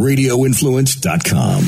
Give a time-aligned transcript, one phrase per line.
[0.00, 1.64] radioinfluence.com.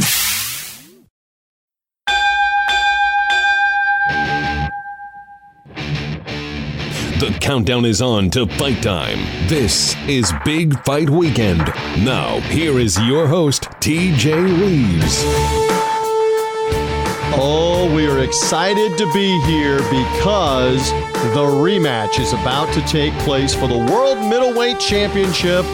[7.22, 9.18] The countdown is on to fight time.
[9.46, 11.60] This is Big Fight Weekend.
[12.04, 15.22] Now, here is your host, TJ Reeves.
[17.34, 20.90] Oh, we are excited to be here because
[21.32, 25.64] the rematch is about to take place for the World Middleweight Championship.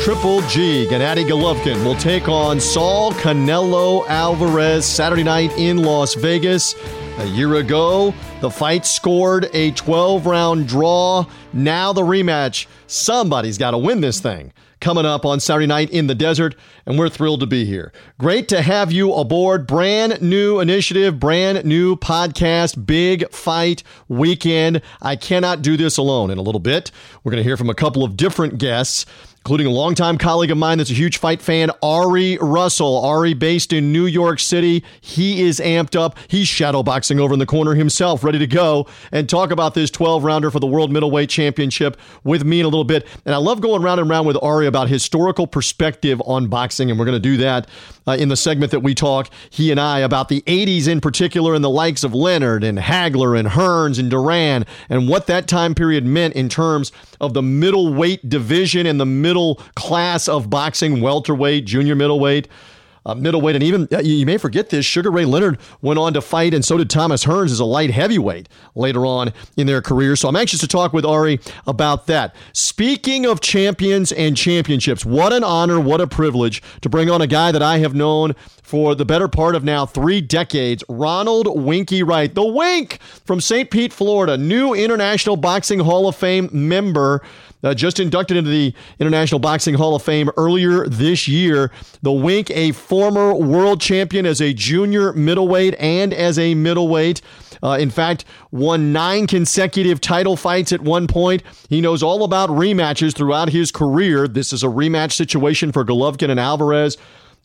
[0.00, 6.74] Triple G, Gennady Golovkin will take on Saul Canelo Alvarez Saturday night in Las Vegas.
[7.18, 11.26] A year ago, the fight scored a 12 round draw.
[11.52, 12.66] Now the rematch.
[12.86, 14.54] Somebody's got to win this thing.
[14.80, 16.54] Coming up on Saturday night in the desert,
[16.86, 17.92] and we're thrilled to be here.
[18.18, 19.66] Great to have you aboard.
[19.66, 24.80] Brand new initiative, brand new podcast, big fight weekend.
[25.02, 26.30] I cannot do this alone.
[26.30, 26.90] In a little bit,
[27.22, 29.04] we're going to hear from a couple of different guests
[29.40, 32.98] including a longtime colleague of mine that's a huge fight fan, Ari Russell.
[33.04, 34.84] Ari, based in New York City.
[35.00, 36.18] He is amped up.
[36.28, 40.24] He's shadowboxing over in the corner himself, ready to go and talk about this 12
[40.24, 43.06] rounder for the World Middleweight Championship with me in a little bit.
[43.24, 46.98] And I love going round and round with Ari about historical perspective on boxing, and
[46.98, 47.66] we're going to do that
[48.06, 51.54] uh, in the segment that we talk, he and I, about the 80s in particular
[51.54, 55.74] and the likes of Leonard and Hagler and Hearns and Duran and what that time
[55.74, 61.64] period meant in terms of the middleweight division and the middle class of boxing, welterweight,
[61.64, 62.48] junior middleweight
[63.06, 64.84] uh, middleweight, and even you may forget this.
[64.84, 67.90] Sugar Ray Leonard went on to fight, and so did Thomas Hearns as a light
[67.90, 70.16] heavyweight later on in their career.
[70.16, 72.34] So I'm anxious to talk with Ari about that.
[72.52, 77.26] Speaking of champions and championships, what an honor, what a privilege to bring on a
[77.26, 82.02] guy that I have known for the better part of now three decades, Ronald Winky
[82.02, 83.68] Wright, the Wink from St.
[83.70, 87.20] Pete, Florida, new International Boxing Hall of Fame member
[87.62, 91.70] uh, just inducted into the International Boxing Hall of Fame earlier this year.
[92.02, 97.20] The Wink, a former world champion as a junior middleweight and as a middleweight.
[97.62, 101.42] Uh, in fact, won nine consecutive title fights at one point.
[101.68, 104.26] He knows all about rematches throughout his career.
[104.26, 106.96] This is a rematch situation for Golovkin and Alvarez.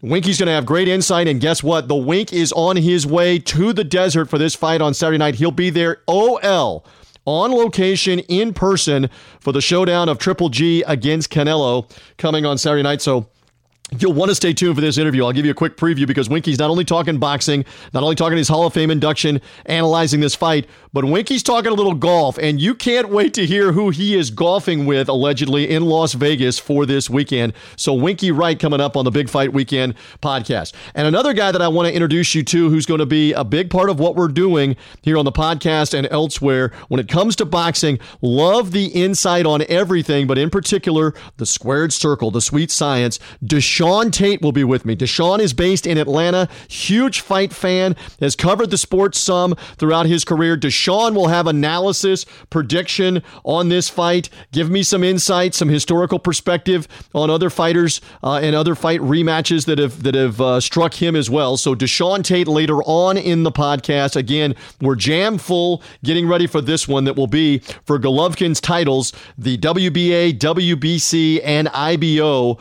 [0.02, 1.88] Winky's going to have great insight, and guess what?
[1.88, 5.36] The Wink is on his way to the desert for this fight on Saturday night.
[5.36, 6.86] He'll be there OL
[7.25, 9.09] on location in person
[9.40, 13.02] for the showdown of Triple G against Canelo coming on Saturday night.
[13.02, 13.28] So
[13.91, 15.23] You'll want to stay tuned for this interview.
[15.23, 18.35] I'll give you a quick preview because Winky's not only talking boxing, not only talking
[18.35, 22.59] his Hall of Fame induction, analyzing this fight, but Winky's talking a little golf, and
[22.59, 26.88] you can't wait to hear who he is golfing with allegedly in Las Vegas for
[26.88, 27.53] this weekend.
[27.75, 30.73] So Winky Wright coming up on the Big Fight Weekend podcast.
[30.96, 33.44] And another guy that I want to introduce you to who's going to be a
[33.44, 37.35] big part of what we're doing here on the podcast and elsewhere when it comes
[37.35, 38.00] to boxing.
[38.22, 43.19] Love the insight on everything, but in particular, the squared circle, the sweet science.
[44.12, 44.96] Tate will be with me.
[44.96, 50.24] Deshaun is based in Atlanta, huge fight fan, has covered the sport some throughout his
[50.24, 50.56] career.
[50.56, 56.88] Deshaun will have analysis, prediction on this fight, give me some insight, some historical perspective
[57.14, 61.16] on other fighters uh, and other fight rematches that have that have uh, struck him
[61.16, 61.58] as well.
[61.58, 64.16] So Deshaun Tate later on in the podcast.
[64.16, 69.14] Again, we're jam full, getting ready for this one that will be for Golovkin's titles,
[69.38, 72.58] the WBA, WBC, and IBO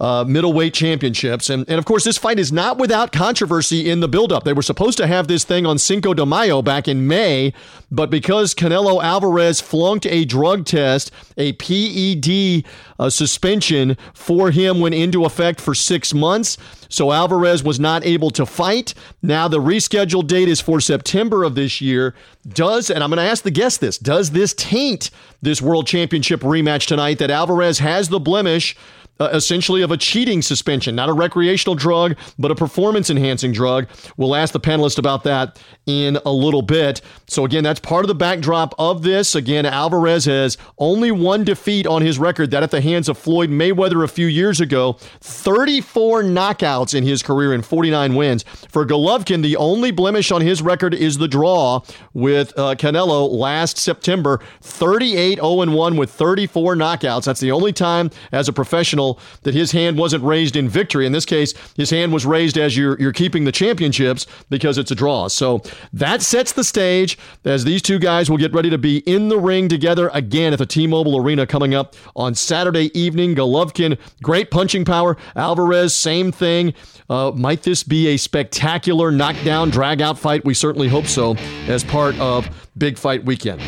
[0.00, 1.50] uh, middleweight championships.
[1.50, 4.44] And, and of course, this fight is not without controversy in the buildup.
[4.44, 7.52] They were supposed to have this thing on Cinco de Mayo back in May,
[7.90, 12.64] but because Canelo Alvarez flunked a drug test, a PED
[12.98, 16.58] uh, suspension for him went into effect for six months.
[16.88, 18.94] So Alvarez was not able to fight.
[19.20, 22.14] Now the rescheduled date is for September of this year.
[22.48, 25.10] Does, and I'm going to ask the guest this, does this taint
[25.42, 28.76] this world championship rematch tonight that Alvarez has the blemish
[29.20, 33.86] uh, essentially of a cheating suspension, not a recreational drug, but a performance enhancing drug.
[34.16, 37.00] We'll ask the panelist about that in a little bit.
[37.26, 39.34] So, again, that's part of the backdrop of this.
[39.34, 43.50] Again, Alvarez has only one defeat on his record, that at the hands of Floyd
[43.50, 44.94] Mayweather a few years ago.
[45.20, 48.44] 34 knockouts in his career and 49 wins.
[48.68, 51.80] For Golovkin, the only blemish on his record is the draw
[52.14, 57.24] with uh, Canelo last September 38 0 1 with 34 knockouts.
[57.24, 59.07] That's the only time as a professional
[59.42, 61.06] that his hand wasn't raised in victory.
[61.06, 64.90] In this case, his hand was raised as you're, you're keeping the championships because it's
[64.90, 65.28] a draw.
[65.28, 65.62] So
[65.92, 69.38] that sets the stage as these two guys will get ready to be in the
[69.38, 73.34] ring together again at the T Mobile Arena coming up on Saturday evening.
[73.34, 75.16] Golovkin, great punching power.
[75.36, 76.74] Alvarez, same thing.
[77.10, 80.44] Uh, might this be a spectacular knockdown, drag out fight?
[80.44, 83.60] We certainly hope so as part of Big Fight Weekend.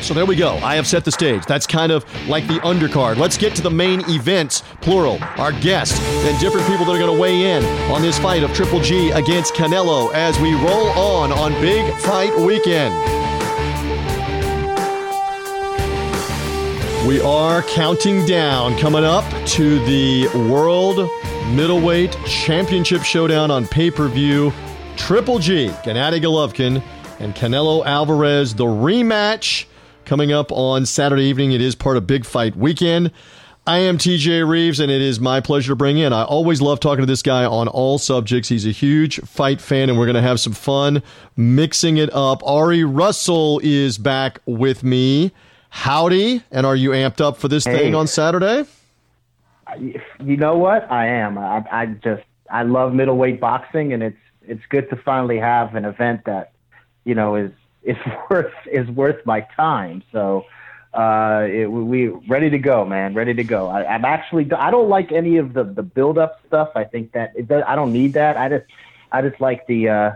[0.00, 0.54] So there we go.
[0.58, 1.44] I have set the stage.
[1.46, 3.16] That's kind of like the undercard.
[3.16, 7.14] Let's get to the main events, plural, our guests, and different people that are going
[7.14, 11.32] to weigh in on this fight of Triple G against Canelo as we roll on
[11.32, 12.94] on Big Fight Weekend.
[17.06, 21.08] We are counting down, coming up to the World
[21.54, 24.52] Middleweight Championship Showdown on pay per view.
[24.96, 26.82] Triple G, Gennady Golovkin,
[27.18, 29.66] and Canelo Alvarez, the rematch
[30.04, 31.52] coming up on Saturday evening.
[31.52, 33.10] It is part of Big Fight Weekend.
[33.66, 36.12] I am TJ Reeves, and it is my pleasure to bring in.
[36.12, 38.48] I always love talking to this guy on all subjects.
[38.48, 41.02] He's a huge fight fan, and we're going to have some fun
[41.36, 42.42] mixing it up.
[42.46, 45.32] Ari Russell is back with me.
[45.70, 47.76] Howdy, and are you amped up for this hey.
[47.76, 48.64] thing on Saturday?
[49.76, 50.90] You know what?
[50.90, 51.36] I am.
[51.36, 54.16] I, I just I love middleweight boxing, and it's
[54.46, 56.52] it's good to finally have an event that
[57.08, 57.50] you know is
[57.82, 57.96] is
[58.30, 60.02] worth is worth my time.
[60.12, 60.44] So
[60.92, 63.14] uh, it, we ready to go, man.
[63.14, 63.68] Ready to go.
[63.68, 66.70] I, am actually I don't like any of the the build up stuff.
[66.74, 68.36] I think that it I don't need that.
[68.36, 68.66] I just
[69.10, 70.10] I just like the uh,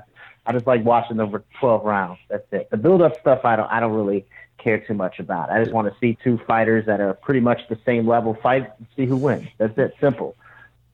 [0.45, 2.21] I just like watching over 12 rounds.
[2.29, 2.69] That's it.
[2.71, 4.27] The build up stuff I don't I don't really
[4.59, 5.51] care too much about.
[5.51, 8.71] I just want to see two fighters that are pretty much the same level fight,
[8.97, 9.49] see who wins.
[9.59, 9.95] That's it.
[9.99, 10.37] Simple.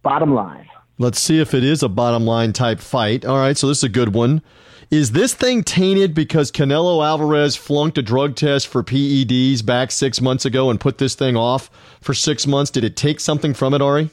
[0.03, 0.69] Bottom line.
[1.01, 3.25] Let's see if it is a bottom line type fight.
[3.25, 4.43] All right, so this is a good one.
[4.91, 10.21] Is this thing tainted because Canelo Alvarez flunked a drug test for PEDs back six
[10.21, 12.71] months ago and put this thing off for six months?
[12.71, 14.11] Did it take something from it, Ari?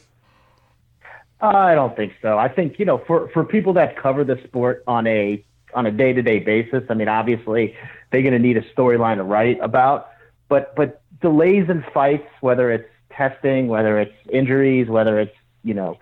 [1.41, 2.37] I don't think so.
[2.37, 5.43] I think you know, for for people that cover the sport on a
[5.73, 7.75] on a day to day basis, I mean, obviously
[8.11, 10.09] they're going to need a storyline to write about.
[10.49, 15.97] But but delays in fights, whether it's testing, whether it's injuries, whether it's you know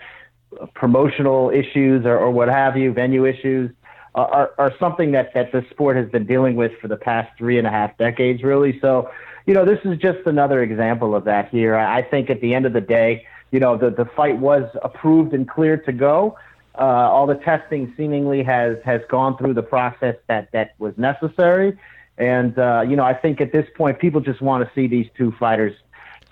[0.73, 3.71] promotional issues or, or what have you, venue issues
[4.15, 7.57] are, are something that, that the sport has been dealing with for the past three
[7.57, 8.79] and a half decades, really.
[8.79, 9.09] So,
[9.45, 11.75] you know, this is just another example of that here.
[11.75, 15.33] I think at the end of the day, you know, the, the fight was approved
[15.33, 16.37] and cleared to go.
[16.75, 21.77] Uh, all the testing seemingly has, has gone through the process that, that was necessary.
[22.17, 25.07] And, uh, you know, I think at this point, people just want to see these
[25.17, 25.73] two fighters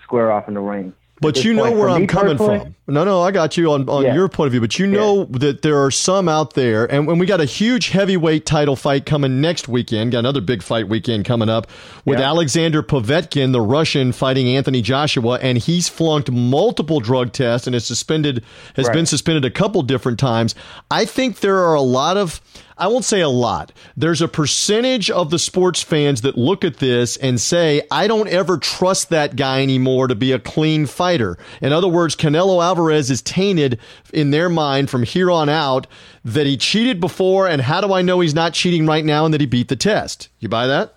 [0.02, 0.94] square off in the ring.
[1.22, 2.74] But you know where I'm coming from.
[2.88, 4.14] No, no, I got you on, on yeah.
[4.14, 4.60] your point of view.
[4.60, 5.38] But you know yeah.
[5.38, 9.06] that there are some out there, and when we got a huge heavyweight title fight
[9.06, 11.68] coming next weekend, got another big fight weekend coming up
[12.04, 12.28] with yeah.
[12.28, 17.86] Alexander Povetkin, the Russian, fighting Anthony Joshua, and he's flunked multiple drug tests and is
[17.86, 18.94] suspended, has right.
[18.94, 20.54] been suspended a couple different times.
[20.90, 22.40] I think there are a lot of
[22.78, 23.72] I won't say a lot.
[23.96, 28.28] There's a percentage of the sports fans that look at this and say, I don't
[28.28, 31.36] ever trust that guy anymore to be a clean fighter.
[31.60, 33.78] In other words, Canelo Alvarez is tainted
[34.12, 35.86] in their mind from here on out
[36.24, 39.34] that he cheated before, and how do I know he's not cheating right now and
[39.34, 40.28] that he beat the test?
[40.38, 40.94] You buy that?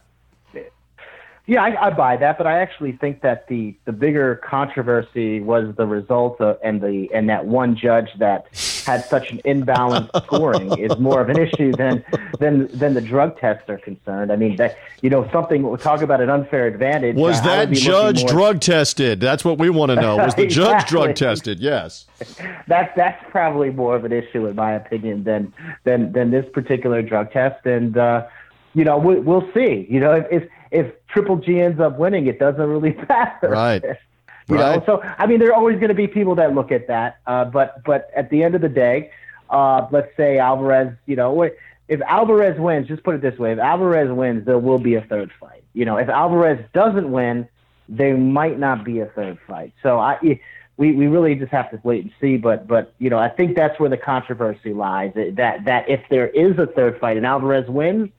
[1.48, 5.75] Yeah, I, I buy that, but I actually think that the the bigger controversy was
[5.75, 8.48] the result of, and the and that one judge that
[8.86, 12.04] had such an imbalanced scoring is more of an issue than
[12.40, 14.32] than than the drug tests are concerned.
[14.32, 15.64] I mean, that you know something.
[15.64, 17.16] We'll talk about an unfair advantage.
[17.16, 18.30] Was that judge more...
[18.30, 19.20] drug tested?
[19.20, 20.18] That's what we want to know.
[20.18, 20.80] Was the exactly.
[20.80, 21.60] judge drug tested?
[21.60, 22.06] Yes.
[22.68, 25.54] That's that's probably more of an issue in my opinion than
[25.84, 28.26] than than this particular drug test, and uh,
[28.74, 29.86] you know we, we'll see.
[29.90, 33.50] You know if, if if Triple G ends up winning, it doesn't really matter.
[33.50, 33.84] Right.
[34.47, 34.88] You right.
[34.88, 37.19] know, so I mean, there are always going to be people that look at that,
[37.25, 39.12] uh, but but at the end of the day,
[39.50, 41.41] uh, let's say Alvarez, you know,
[41.88, 45.01] if Alvarez wins, just put it this way: if Alvarez wins, there will be a
[45.01, 45.63] third fight.
[45.74, 47.48] You know, if Alvarez doesn't win,
[47.89, 49.74] there might not be a third fight.
[49.81, 50.39] So I.
[50.77, 53.55] we, we really just have to wait and see, but but you know I think
[53.55, 55.13] that's where the controversy lies.
[55.15, 58.10] That that if there is a third fight and Alvarez wins,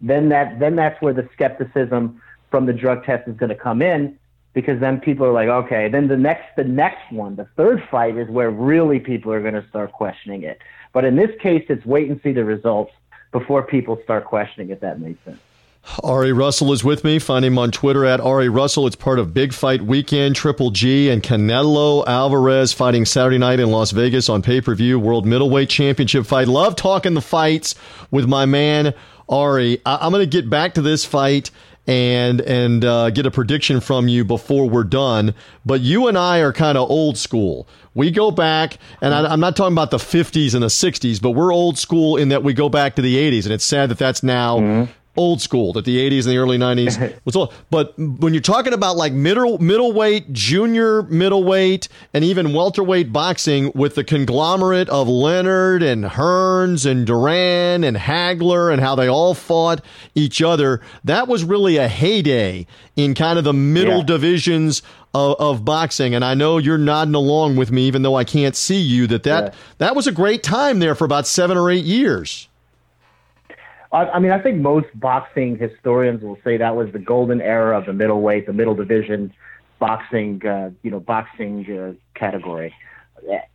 [0.00, 2.20] then that then that's where the skepticism
[2.50, 4.18] from the drug test is going to come in
[4.56, 8.16] because then people are like, okay, then the next the next one, the third fight
[8.16, 10.58] is where really people are going to start questioning it.
[10.94, 12.90] But in this case, it's wait and see the results
[13.32, 14.80] before people start questioning it.
[14.80, 15.38] That makes sense.
[16.02, 17.18] Ari Russell is with me.
[17.18, 18.86] Find him on Twitter at Ari Russell.
[18.86, 20.34] It's part of Big Fight Weekend.
[20.34, 24.98] Triple G and Canelo Alvarez fighting Saturday night in Las Vegas on pay per view
[24.98, 26.48] World Middleweight Championship fight.
[26.48, 27.74] Love talking the fights
[28.10, 28.94] with my man
[29.28, 31.50] Ari, I- am going to get back to this fight
[31.86, 35.34] and and uh, get a prediction from you before we're done.
[35.64, 37.68] But you and I are kind of old school.
[37.94, 41.30] We go back, and I, am not talking about the 50s and the 60s, but
[41.30, 43.98] we're old school in that we go back to the 80s, and it's sad that
[43.98, 44.58] that's now.
[44.58, 44.92] Mm-hmm.
[45.16, 47.52] Old school that the 80s and the early 90s was old.
[47.70, 53.94] But when you're talking about like middle middleweight, junior middleweight, and even welterweight boxing with
[53.94, 59.82] the conglomerate of Leonard and Hearns and Duran and Hagler and how they all fought
[60.14, 64.04] each other, that was really a heyday in kind of the middle yeah.
[64.04, 64.82] divisions
[65.14, 66.14] of, of, boxing.
[66.14, 69.22] And I know you're nodding along with me, even though I can't see you, that
[69.22, 69.58] that, yeah.
[69.78, 72.48] that was a great time there for about seven or eight years.
[73.96, 77.78] I, I mean, I think most boxing historians will say that was the golden era
[77.78, 79.32] of the middleweight, the middle division
[79.78, 82.74] boxing, uh, you know, boxing uh, category.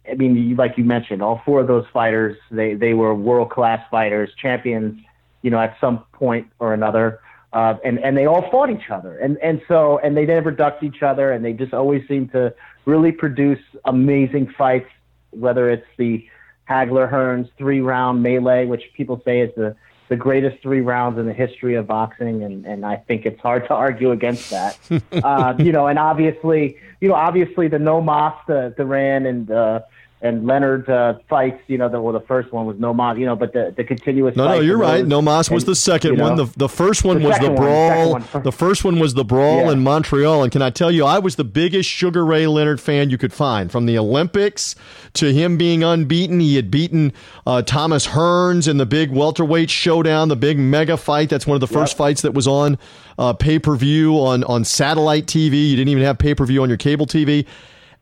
[0.09, 3.85] I mean, like you mentioned, all four of those fighters, they, they were world class
[3.91, 4.99] fighters, champions,
[5.43, 7.19] you know, at some point or another.
[7.53, 9.17] Uh, and, and they all fought each other.
[9.19, 12.53] And, and so, and they never ducked each other and they just always seemed to
[12.85, 14.89] really produce amazing fights,
[15.29, 16.25] whether it's the
[16.67, 19.75] Hagler Hearns three round melee, which people say is the,
[20.11, 23.65] the greatest three rounds in the history of boxing, and, and I think it's hard
[23.69, 24.77] to argue against that.
[25.23, 29.49] uh, you know, and obviously, you know, obviously the no mas, the, the ran and
[29.49, 29.79] uh,
[30.21, 31.61] and Leonard uh, fights.
[31.67, 33.17] You know, the, well, the first one was no mas.
[33.17, 34.35] You know, but the, the continuous.
[34.35, 35.05] No, no, you're right.
[35.05, 36.35] No mas was the second you know, one.
[36.37, 38.13] The the first one the was the brawl.
[38.13, 39.71] One, the first one was the brawl yeah.
[39.71, 40.43] in Montreal.
[40.43, 43.33] And can I tell you, I was the biggest Sugar Ray Leonard fan you could
[43.33, 43.71] find.
[43.71, 44.75] From the Olympics
[45.13, 47.13] to him being unbeaten, he had beaten
[47.47, 51.29] uh, Thomas Hearns in the big welterweight showdown, the big mega fight.
[51.29, 51.97] That's one of the first yep.
[51.97, 52.77] fights that was on
[53.17, 55.69] uh, pay per view on on satellite TV.
[55.69, 57.47] You didn't even have pay per view on your cable TV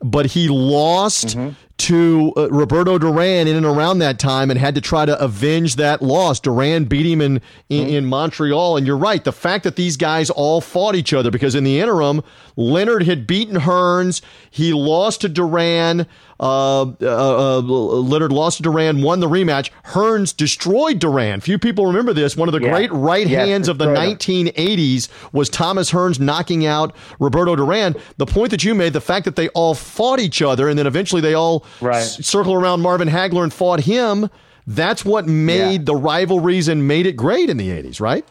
[0.02, 1.50] but he lost mm-hmm
[1.80, 5.76] to uh, Roberto Duran in and around that time and had to try to avenge
[5.76, 6.38] that loss.
[6.38, 7.94] Duran beat him in, in, mm-hmm.
[7.94, 8.76] in, Montreal.
[8.76, 9.24] And you're right.
[9.24, 12.22] The fact that these guys all fought each other because in the interim,
[12.56, 14.20] Leonard had beaten Hearns.
[14.50, 16.06] He lost to Duran.
[16.38, 19.70] Uh, uh, uh, Leonard lost to Duran, won the rematch.
[19.84, 21.40] Hearns destroyed Duran.
[21.40, 22.34] Few people remember this.
[22.34, 22.70] One of the yeah.
[22.70, 27.94] great right yes, hands of the 1980s was Thomas Hearns knocking out Roberto Duran.
[28.16, 30.86] The point that you made, the fact that they all fought each other and then
[30.86, 32.02] eventually they all right.
[32.02, 34.30] s- circle around Marvin Hagler and fought him.
[34.66, 35.84] That's what made yeah.
[35.84, 38.24] the rivalries and made it great in the 80s, right?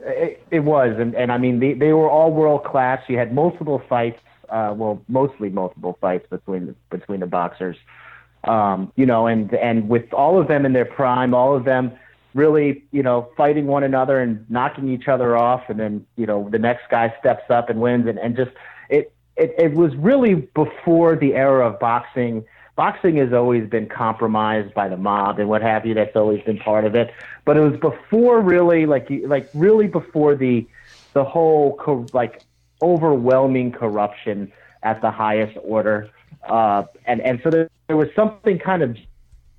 [0.00, 3.02] It, it was, and, and I mean, they, they were all world class.
[3.08, 7.76] You had multiple fights uh, well, mostly multiple fights between the, between the boxers.
[8.44, 11.92] Um, you know, and and with all of them in their prime, all of them
[12.34, 16.48] really, you know, fighting one another and knocking each other off, and then you know
[16.50, 18.52] the next guy steps up and wins, and and just
[19.36, 22.44] it it was really before the era of boxing.
[22.74, 25.94] Boxing has always been compromised by the mob and what have you.
[25.94, 27.12] That's always been part of it.
[27.46, 30.66] But it was before really, like like really before the
[31.14, 32.42] the whole like
[32.82, 34.52] overwhelming corruption
[34.82, 36.10] at the highest order.
[36.46, 38.96] Uh, and, and so there, there was something kind of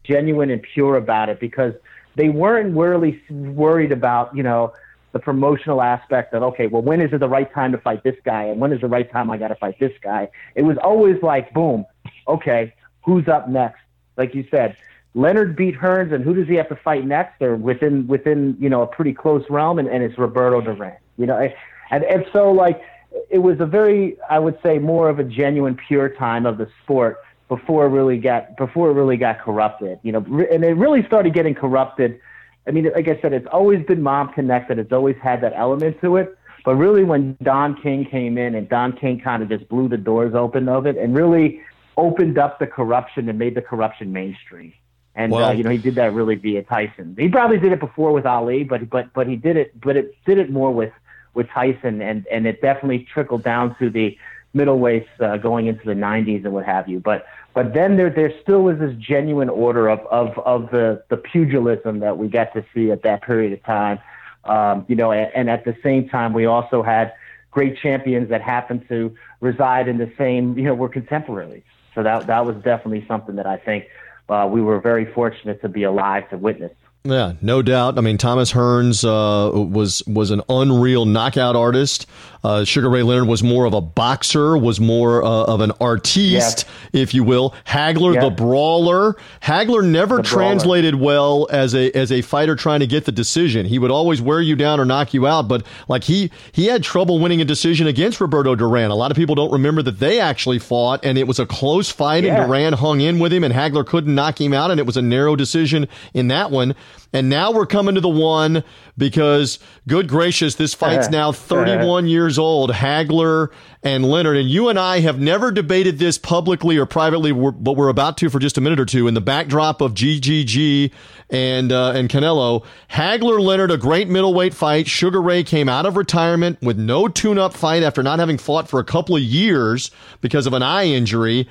[0.03, 1.73] genuine and pure about it because
[2.15, 4.73] they weren't really worried about, you know,
[5.13, 8.15] the promotional aspect of, okay, well, when is it the right time to fight this
[8.23, 8.43] guy?
[8.43, 10.29] And when is the right time I got to fight this guy?
[10.55, 11.85] It was always like, boom,
[12.27, 12.73] okay,
[13.03, 13.79] who's up next?
[14.17, 14.75] Like you said,
[15.13, 17.41] Leonard beat Hearns, and who does he have to fight next?
[17.41, 20.97] Or within, within you know, a pretty close realm, and, and it's Roberto Duran.
[21.17, 21.49] You know,
[21.89, 22.81] and, and so, like,
[23.29, 26.67] it was a very, I would say, more of a genuine, pure time of the
[26.83, 29.99] sport before it really got before it really got corrupted.
[30.03, 30.19] You know,
[30.51, 32.19] and it really started getting corrupted.
[32.67, 34.77] I mean, like I said, it's always been mob connected.
[34.77, 36.37] It's always had that element to it.
[36.65, 39.97] But really, when Don King came in and Don King kind of just blew the
[39.97, 41.61] doors open of it and really
[41.95, 44.73] opened up the corruption and made the corruption mainstream.
[45.15, 47.15] And uh, well, uh, you know, he did that really via Tyson.
[47.17, 50.13] He probably did it before with Ali, but but but he did it, but it
[50.25, 50.93] did it more with
[51.33, 54.17] with Tyson, and and it definitely trickled down to the
[54.55, 56.99] middleweights uh, going into the 90s and what have you.
[56.99, 57.25] But
[57.57, 62.01] but then there there still was this genuine order of of of the the pugilism
[62.01, 63.97] that we got to see at that period of time.
[64.43, 67.13] Um, you know, and, and at the same time, we also had
[67.49, 71.63] great champions that happened to reside in the same, you know, were contemporaries.
[71.95, 73.87] So that that was definitely something that I think
[74.29, 76.73] uh, we were very fortunate to be alive to witness.
[77.03, 77.97] Yeah, no doubt.
[77.97, 82.05] I mean, Thomas Hearns uh, was was an unreal knockout artist.
[82.43, 86.65] Uh, Sugar Ray Leonard was more of a boxer, was more uh, of an artiste,
[86.93, 87.53] if you will.
[87.65, 89.15] Hagler, the brawler.
[89.41, 93.65] Hagler never translated well as a as a fighter trying to get the decision.
[93.65, 95.47] He would always wear you down or knock you out.
[95.47, 98.91] But like he he had trouble winning a decision against Roberto Duran.
[98.91, 101.89] A lot of people don't remember that they actually fought, and it was a close
[101.89, 102.35] fight, yeah.
[102.35, 104.97] and Duran hung in with him, and Hagler couldn't knock him out, and it was
[104.97, 106.75] a narrow decision in that one.
[107.13, 108.63] And now we're coming to the one
[108.97, 112.71] because, good gracious, this fight's now 31 years old.
[112.71, 113.49] Hagler
[113.81, 114.35] and Leonard.
[114.35, 118.29] And you and I have never debated this publicly or privately, but we're about to
[118.29, 120.91] for just a minute or two in the backdrop of GGG
[121.29, 122.65] and, uh, and Canelo.
[122.91, 124.87] Hagler Leonard, a great middleweight fight.
[124.87, 128.67] Sugar Ray came out of retirement with no tune up fight after not having fought
[128.67, 131.47] for a couple of years because of an eye injury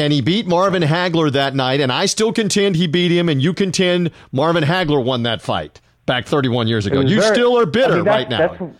[0.00, 1.80] and he beat Marvin Hagler that night.
[1.80, 5.80] And I still contend he beat him, and you contend Marvin Hagler won that fight
[6.06, 7.00] back 31 years ago.
[7.00, 8.72] You very, still are bitter I mean, right now.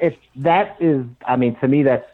[0.00, 2.06] if that is, I mean, to me, that's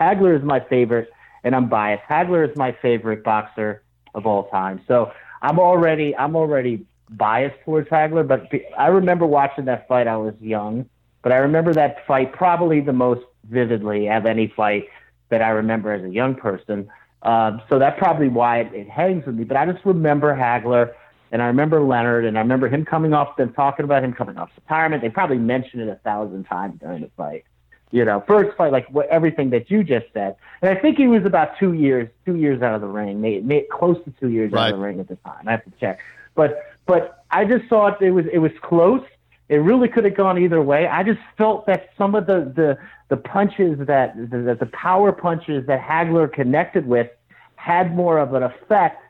[0.00, 1.10] Hagler is my favorite,
[1.42, 2.04] and I'm biased.
[2.04, 3.82] Hagler is my favorite boxer
[4.14, 4.80] of all time.
[4.86, 8.26] So I'm already, I'm already biased towards Hagler.
[8.26, 10.06] But I remember watching that fight.
[10.06, 10.88] I was young,
[11.22, 14.84] but I remember that fight probably the most vividly of any fight
[15.30, 16.88] that I remember as a young person.
[17.22, 19.44] Um, so that's probably why it, it hangs with me.
[19.44, 20.94] But I just remember Hagler
[21.32, 24.36] and I remember Leonard and I remember him coming off them talking about him coming
[24.36, 25.02] off retirement.
[25.02, 27.44] They probably mentioned it a thousand times during the fight.
[27.92, 30.36] You know, first fight, like what, everything that you just said.
[30.62, 33.42] And I think he was about two years, two years out of the ring, maybe,
[33.42, 34.68] maybe close to two years right.
[34.68, 35.46] out of the ring at the time.
[35.46, 35.98] I have to check.
[36.36, 39.02] But, but I just thought it was, it was close.
[39.50, 40.86] It really could have gone either way.
[40.86, 42.78] I just felt that some of the, the,
[43.08, 47.10] the punches that the, the power punches that Hagler connected with
[47.56, 49.02] had more of an effect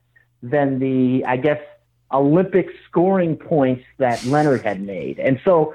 [0.42, 1.60] than the, I guess,
[2.10, 5.18] Olympic scoring points that Leonard had made.
[5.18, 5.74] And so,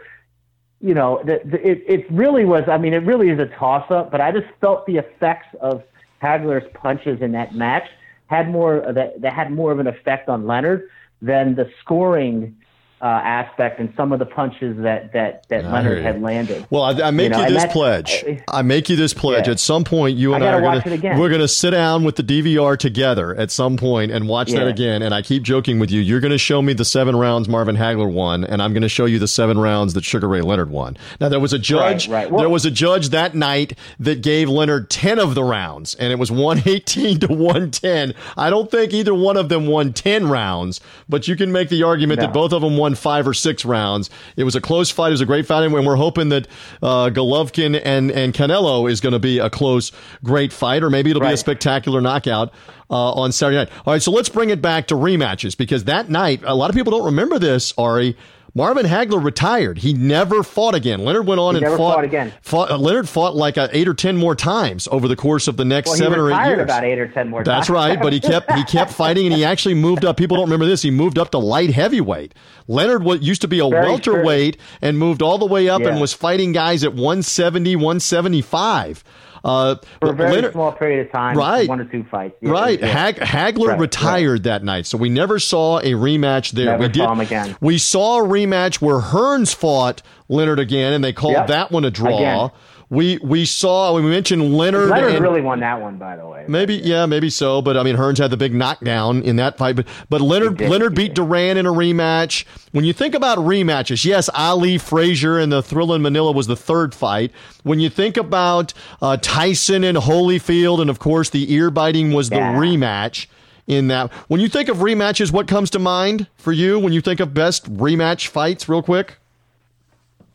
[0.82, 3.90] you know, the, the, it, it really was, I mean, it really is a toss
[3.92, 5.84] up, but I just felt the effects of
[6.24, 7.88] Hagler's punches in that match
[8.26, 10.90] had more, that, that had more of an effect on Leonard
[11.22, 12.58] than the scoring
[13.06, 16.66] uh, aspect and some of the punches that that that Leonard had landed.
[16.72, 18.26] Well, I, I make you, know, you this pledge.
[18.48, 19.46] I make you this pledge.
[19.46, 19.52] Yeah.
[19.52, 22.04] At some point, you and I, I are going to we're going to sit down
[22.04, 24.62] with the DVR together at some point and watch yeah.
[24.62, 25.04] that again.
[25.04, 26.02] And I keep joking with you.
[26.02, 28.90] You're going to show me the seven rounds Marvin Hagler won, and I'm going to
[28.90, 30.98] show you the seven rounds that Sugar Ray Leonard won.
[31.22, 32.08] Now there was a judge.
[32.08, 32.32] Right, right.
[32.32, 36.12] Well, there was a judge that night that gave Leonard ten of the rounds, and
[36.12, 38.16] it was 118 to 110.
[38.36, 41.84] I don't think either one of them won ten rounds, but you can make the
[41.84, 42.26] argument no.
[42.26, 44.10] that both of them won five or six rounds.
[44.36, 45.10] It was a close fight.
[45.10, 46.48] It was a great fight, and we're hoping that
[46.82, 49.92] uh, Golovkin and and Canelo is going to be a close,
[50.24, 51.30] great fight, or maybe it'll right.
[51.30, 52.54] be a spectacular knockout.
[52.88, 53.72] Uh, on Saturday night.
[53.84, 56.76] All right, so let's bring it back to rematches because that night, a lot of
[56.76, 58.16] people don't remember this, Ari.
[58.58, 59.80] Marvin Hagler retired.
[59.80, 61.04] He never fought again.
[61.04, 62.32] Leonard went on he and fought, fought again.
[62.42, 65.58] Fought, uh, Leonard fought like uh, eight or ten more times over the course of
[65.58, 66.62] the next well, seven or eight years.
[66.62, 67.44] About eight or ten more.
[67.44, 70.16] That's right, but he kept he kept fighting, and he actually moved up.
[70.16, 70.82] People don't remember this.
[70.82, 72.34] He moved up to light heavyweight.
[72.70, 74.66] Leonard what used to be a Very welterweight true.
[74.82, 75.90] and moved all the way up yeah.
[75.90, 79.04] and was fighting guys at 170, 175.
[79.46, 81.70] Uh, For a very Leonard, small period of time, right?
[81.70, 82.80] One or two fights, yeah, right?
[82.80, 82.88] Yeah.
[82.88, 84.44] Hag, Hagler right, retired right.
[84.44, 86.66] that night, so we never saw a rematch there.
[86.66, 87.04] Never we did.
[87.04, 87.56] Saw him again.
[87.62, 91.48] We saw a rematch where Hearns fought Leonard again, and they called yep.
[91.48, 92.18] that one a draw.
[92.18, 92.52] Again.
[92.90, 94.90] We we saw we mentioned Leonard.
[94.90, 96.46] Leonard really won that one, by the way.
[96.48, 97.06] Maybe yeah.
[97.06, 97.62] maybe so.
[97.62, 99.76] But I mean, Hearns had the big knockdown in that fight.
[99.76, 102.46] But but Leonard did, Leonard beat Duran in a rematch.
[102.72, 106.56] When you think about rematches, yes, Ali Frazier and the Thrill in Manila was the
[106.56, 107.32] third fight.
[107.64, 112.30] When you think about uh, Tyson and Holyfield, and of course the ear biting was
[112.30, 112.56] the yeah.
[112.56, 113.26] rematch
[113.68, 114.12] in that.
[114.28, 117.34] When you think of rematches, what comes to mind for you when you think of
[117.34, 118.70] best rematch fights?
[118.70, 119.18] Real quick.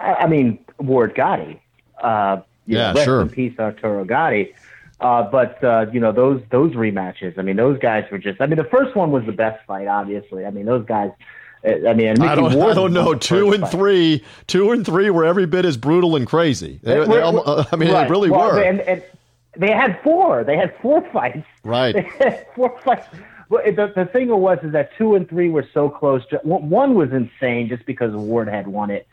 [0.00, 1.60] I mean, Ward Gatti.
[2.00, 3.20] Uh, yeah, know, sure.
[3.22, 4.54] in peace, Arturo Gatti.
[5.00, 7.38] Uh, but uh, you know those those rematches.
[7.38, 8.40] I mean, those guys were just.
[8.40, 10.44] I mean, the first one was the best fight, obviously.
[10.44, 11.10] I mean, those guys.
[11.64, 13.14] Uh, I mean, I don't, I don't know.
[13.14, 13.70] Two and fight.
[13.70, 16.80] three, two and three were every bit as brutal and crazy.
[16.82, 18.04] They, they, I mean, right.
[18.04, 18.62] they really well, were.
[18.62, 19.02] And, and
[19.56, 20.44] they had four.
[20.44, 21.46] They had four fights.
[21.64, 22.06] Right.
[22.54, 23.06] Four fights.
[23.50, 26.22] Well, the, the thing was is that two and three were so close.
[26.44, 29.06] One was insane just because Ward had won it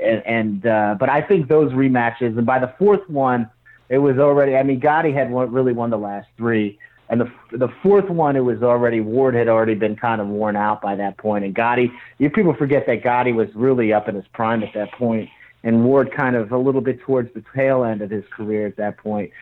[0.00, 3.50] and, and uh, but I think those rematches, and by the fourth one,
[3.88, 4.56] it was already.
[4.56, 8.36] I mean, Gatti had won, really won the last three, and the the fourth one,
[8.36, 11.54] it was already Ward had already been kind of worn out by that point, and
[11.54, 11.92] Gatti.
[12.18, 15.28] You people forget that Gatti was really up in his prime at that point,
[15.62, 18.76] and Ward kind of a little bit towards the tail end of his career at
[18.76, 19.32] that point.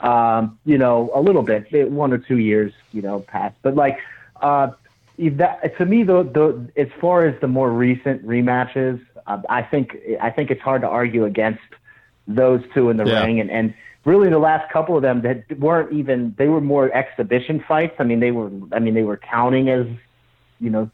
[0.00, 3.98] Um, you know, a little bit, one or two years, you know, past, but like.
[4.42, 4.72] Uh,
[5.16, 10.50] that, to me, though, as far as the more recent rematches, I think I think
[10.50, 11.62] it's hard to argue against
[12.26, 13.24] those two in the yeah.
[13.24, 16.92] ring, and and really the last couple of them that weren't even they were more
[16.92, 17.94] exhibition fights.
[17.98, 19.86] I mean they were I mean they were counting as
[20.60, 20.90] you know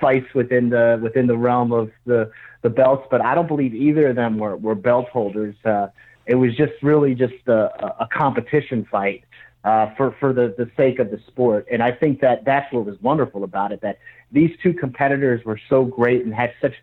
[0.00, 2.30] fights within the within the realm of the
[2.62, 5.54] the belts, but I don't believe either of them were were belt holders.
[5.64, 5.88] Uh,
[6.26, 9.24] it was just really just a, a competition fight
[9.64, 11.66] uh, for for the the sake of the sport.
[11.70, 13.80] And I think that that's what was wonderful about it.
[13.80, 13.98] That
[14.30, 16.74] these two competitors were so great and had such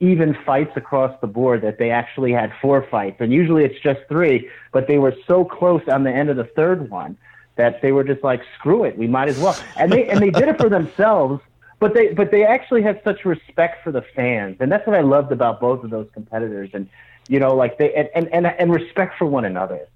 [0.00, 3.16] even fights across the board that they actually had four fights.
[3.20, 6.44] And usually it's just three, but they were so close on the end of the
[6.44, 7.16] third one
[7.56, 9.58] that they were just like, screw it, we might as well.
[9.76, 11.42] And they and they did it for themselves.
[11.80, 15.00] But they but they actually had such respect for the fans, and that's what I
[15.00, 16.70] loved about both of those competitors.
[16.72, 16.88] And
[17.28, 19.86] you know, like they and and and respect for one another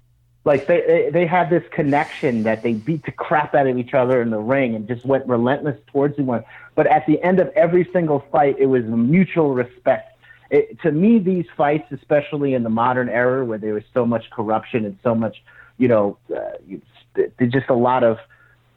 [0.45, 4.21] like they, they had this connection that they beat the crap out of each other
[4.21, 6.43] in the ring and just went relentless towards the one.
[6.75, 10.17] But at the end of every single fight, it was mutual respect.
[10.49, 14.29] It, to me, these fights, especially in the modern era where there was so much
[14.31, 15.41] corruption and so much,
[15.77, 18.17] you know, uh, just a lot of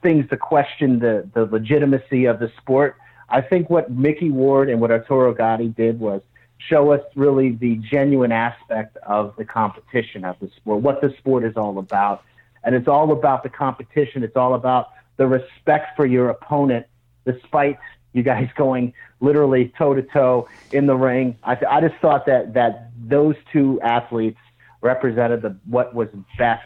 [0.03, 2.97] things to question the the legitimacy of the sport.
[3.29, 6.23] I think what Micky Ward and what Arturo Gatti did was
[6.59, 11.45] show us really the genuine aspect of the competition of the sport, what the sport
[11.45, 12.23] is all about.
[12.65, 14.23] And it's all about the competition.
[14.23, 16.87] It's all about the respect for your opponent,
[17.25, 17.79] despite
[18.13, 21.39] you guys going literally toe to toe in the ring.
[21.45, 24.39] I, I just thought that, that those two athletes
[24.81, 26.65] represented the, what was best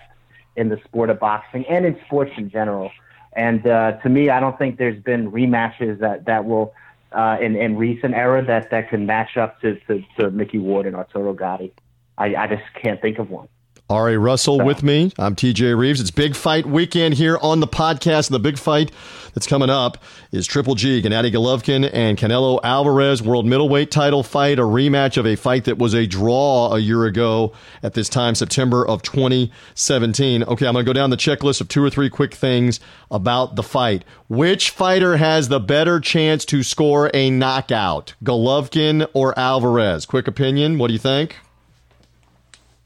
[0.56, 2.90] in the sport of boxing and in sports in general.
[3.32, 6.72] And uh, to me, I don't think there's been rematches that, that will–
[7.12, 10.86] uh, in, in recent era that, that can match up to, to, to Micky Ward
[10.86, 11.72] and Arturo Gatti.
[12.16, 13.48] I, I just can't think of one.
[13.90, 14.64] Ari Russell so.
[14.64, 15.12] with me.
[15.18, 16.00] I'm TJ Reeves.
[16.00, 18.28] It's big fight weekend here on the podcast.
[18.28, 18.92] And the big fight
[19.34, 19.98] that's coming up
[20.30, 25.26] is Triple G, Gennady Golovkin and Canelo Alvarez world middleweight title fight, a rematch of
[25.26, 30.44] a fight that was a draw a year ago at this time, September of 2017.
[30.44, 32.78] Okay, I'm going to go down the checklist of two or three quick things
[33.10, 34.04] about the fight.
[34.28, 40.06] Which fighter has the better chance to score a knockout, Golovkin or Alvarez?
[40.06, 40.78] Quick opinion.
[40.78, 41.38] What do you think?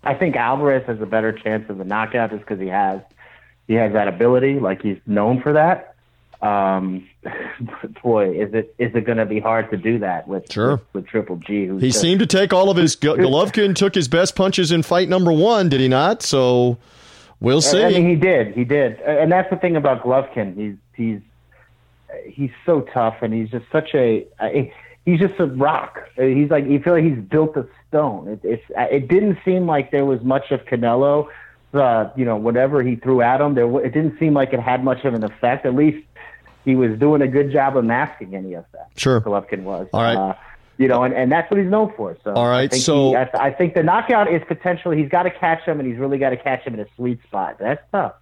[0.05, 3.01] I think Alvarez has a better chance of the knockout just because he has
[3.67, 5.95] he has that ability, like he's known for that.
[6.43, 7.09] Um,
[8.03, 10.73] boy, is it is it going to be hard to do that with sure.
[10.73, 11.69] with, with Triple G?
[11.69, 12.97] He just, seemed to take all of his.
[12.97, 16.23] Golovkin took his best punches in fight number one, did he not?
[16.23, 16.77] So
[17.41, 17.83] we'll see.
[17.83, 20.55] I mean, he did, he did, and that's the thing about Golovkin.
[20.57, 21.21] He's he's
[22.27, 24.27] he's so tough, and he's just such a.
[25.05, 26.09] He's just a rock.
[26.17, 28.29] He's like you feel like he's built of stone.
[28.29, 31.29] It, it's it didn't seem like there was much of Canelo.
[31.75, 34.85] Uh, you know, whatever he threw at him, there it didn't seem like it had
[34.85, 35.67] much of an effect.
[35.67, 36.07] At least
[36.65, 38.91] he was doing a good job of masking any of that.
[38.97, 39.89] Sure, Golovkin was.
[39.93, 40.17] All right.
[40.17, 40.35] Uh,
[40.79, 42.17] you know, and, and that's what he's known for.
[42.25, 45.25] So all right, I so he, I, I, think the knockout is potentially he's got
[45.25, 47.59] to catch him, and he's really got to catch him in a sweet spot.
[47.59, 48.15] That's tough.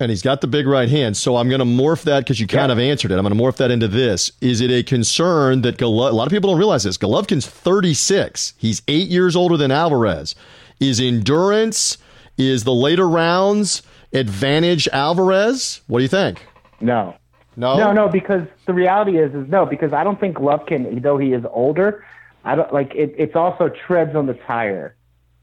[0.00, 1.16] And he's got the big right hand.
[1.16, 2.74] So I'm going to morph that because you kind yeah.
[2.74, 3.18] of answered it.
[3.18, 4.30] I'm going to morph that into this.
[4.40, 6.96] Is it a concern that a lot of people don't realize this?
[6.96, 8.54] Golovkin's 36.
[8.56, 10.36] He's eight years older than Alvarez.
[10.78, 11.98] Is endurance,
[12.36, 13.82] is the later rounds
[14.12, 15.80] advantage Alvarez?
[15.88, 16.46] What do you think?
[16.80, 17.16] No.
[17.56, 17.76] No?
[17.76, 21.32] No, no, because the reality is, is no, because I don't think Golovkin, though he
[21.32, 22.04] is older,
[22.44, 24.94] I don't like it, it's also treads on the tire.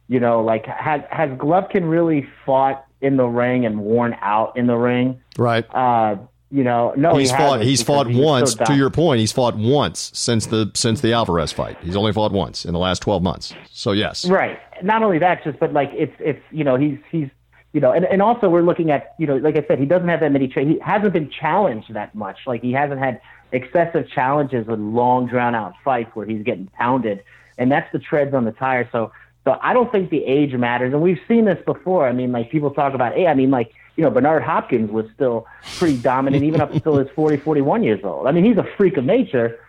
[0.08, 4.68] You know, like has has Golovkin really fought in the ring and worn out in
[4.68, 5.22] the ring.
[5.38, 5.63] Right.
[5.74, 6.18] Uh,
[6.52, 7.62] you know, no, he's he fought.
[7.62, 8.54] He's fought once.
[8.54, 11.78] So to your point, he's fought once since the since the Alvarez fight.
[11.82, 13.54] He's only fought once in the last twelve months.
[13.72, 14.60] So yes, right.
[14.84, 17.30] Not only that, just but like it's it's you know he's he's
[17.74, 20.08] you know and and also we're looking at you know like I said he doesn't
[20.08, 20.48] have that many.
[20.48, 22.38] He hasn't been challenged that much.
[22.46, 23.20] Like he hasn't had
[23.52, 27.24] excessive challenges with long drawn out fights where he's getting pounded,
[27.58, 28.88] and that's the treads on the tire.
[28.91, 29.12] So
[29.45, 30.91] so I don't think the age matters.
[30.91, 32.08] And we've seen this before.
[32.08, 35.05] I mean, like people talk about, hey, I mean, like, you know, Bernard Hopkins was
[35.13, 35.45] still
[35.77, 38.27] pretty dominant even up until his 40, 41 years old.
[38.27, 39.60] I mean, he's a freak of nature,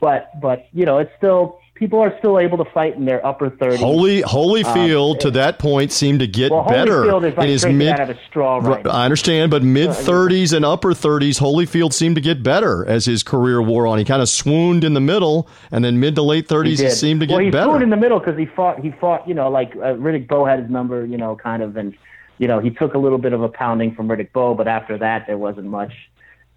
[0.00, 3.50] but, but, you know, it's still, people are still able to fight in their upper
[3.50, 3.78] 30s.
[3.78, 7.88] Holy Holyfield um, to that point seemed to get well, better like in his mid.
[7.88, 12.14] Out of a straw right I understand, but mid 30s and upper 30s, Holyfield seemed
[12.14, 13.98] to get better as his career wore on.
[13.98, 16.90] He kind of swooned in the middle, and then mid to late 30s, he, he
[16.90, 17.70] seemed to get well, he better.
[17.70, 18.80] swooned in the middle because he fought.
[18.80, 21.76] He fought, you know, like uh, Riddick Bowe had his number, you know, kind of,
[21.76, 21.96] and
[22.38, 24.98] you know, he took a little bit of a pounding from Riddick Bowe, but after
[24.98, 25.92] that, there wasn't much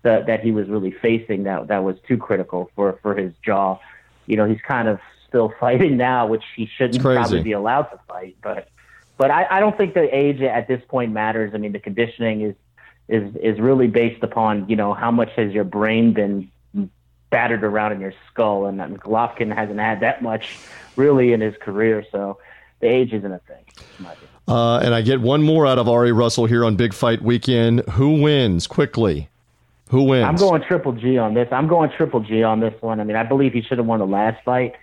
[0.04, 3.80] that that he was really facing that that was too critical for for his jaw.
[4.28, 8.00] You know, he's kind of still fighting now, which he shouldn't probably be allowed to
[8.08, 8.38] fight.
[8.42, 8.70] But
[9.18, 11.54] but I, I don't think the age at this point matters.
[11.54, 12.56] I mean, the conditioning is
[13.08, 16.52] is is really based upon you know how much has your brain been
[17.30, 20.58] battered around in your skull, and, and Golovkin hasn't had that much
[20.96, 22.40] really in his career, so
[22.80, 23.66] the age isn't a thing.
[24.48, 27.82] Uh, and I get one more out of Ari Russell here on Big Fight Weekend.
[27.92, 29.30] Who wins quickly?
[29.90, 30.26] Who wins?
[30.26, 31.48] I'm going Triple G on this.
[31.52, 33.00] I'm going Triple G on this one.
[33.00, 34.76] I mean, I believe he should have won the last fight.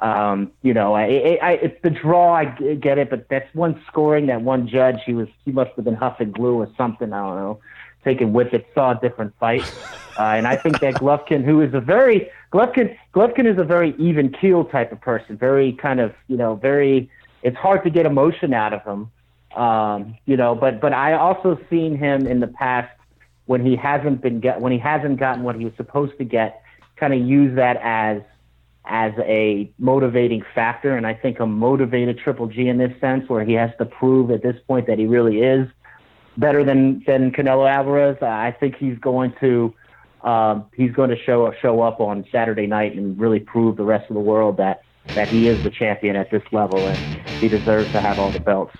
[0.00, 2.34] Um, you know, I, I, it's the draw.
[2.34, 4.26] I get it, but that's one scoring.
[4.26, 7.12] That one judge, he was, he must have been huffing glue or something.
[7.12, 7.60] I don't know.
[8.04, 9.62] taken with it saw a different fight.
[10.16, 13.96] Uh, and I think that Golovkin, who is a very Golovkin, Golovkin is a very
[13.98, 17.10] even keel type of person, very kind of you know very.
[17.42, 19.10] It's hard to get emotion out of him,
[19.60, 20.54] um, you know.
[20.54, 22.96] But but I also seen him in the past
[23.46, 26.62] when he hasn't been get when he hasn't gotten what he was supposed to get,
[26.96, 28.22] kind of use that as
[28.86, 30.96] as a motivating factor.
[30.96, 34.30] And I think a motivated Triple G in this sense, where he has to prove
[34.30, 35.68] at this point that he really is
[36.36, 38.16] better than than Canelo Alvarez.
[38.22, 39.74] I think he's going to
[40.22, 44.10] um, he's going to show show up on Saturday night and really prove the rest
[44.10, 44.82] of the world that
[45.14, 47.06] that he is the champion at this level and
[47.40, 48.74] he deserves to have all the belts.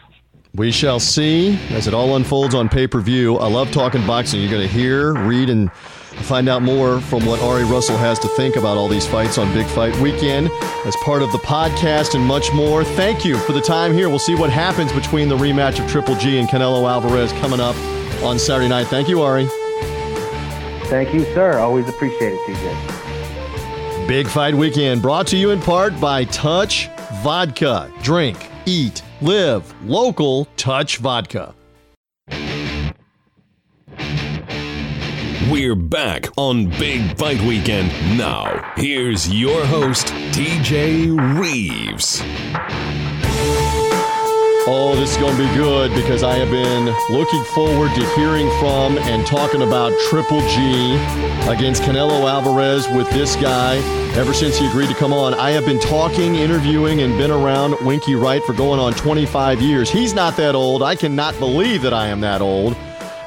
[0.56, 3.38] We shall see as it all unfolds on pay per view.
[3.38, 4.40] I love talking boxing.
[4.40, 8.28] You're going to hear, read, and find out more from what Ari Russell has to
[8.28, 10.48] think about all these fights on Big Fight Weekend
[10.86, 12.84] as part of the podcast and much more.
[12.84, 14.08] Thank you for the time here.
[14.08, 17.74] We'll see what happens between the rematch of Triple G and Canelo Alvarez coming up
[18.22, 18.86] on Saturday night.
[18.86, 19.48] Thank you, Ari.
[20.88, 21.58] Thank you, sir.
[21.58, 24.06] Always appreciate it, TJ.
[24.06, 26.88] Big Fight Weekend brought to you in part by Touch
[27.24, 27.90] Vodka.
[28.02, 31.54] Drink, eat, live local Touch Vodka.
[35.50, 37.88] We're back on Big Fight Weekend.
[38.16, 42.22] Now, here's your host, TJ Reeves.
[44.66, 48.48] Oh, this is going to be good because I have been looking forward to hearing
[48.58, 50.94] from and talking about Triple G
[51.50, 53.76] against Canelo Alvarez with this guy
[54.16, 55.34] ever since he agreed to come on.
[55.34, 59.90] I have been talking, interviewing, and been around Winky Wright for going on 25 years.
[59.90, 60.82] He's not that old.
[60.82, 62.74] I cannot believe that I am that old.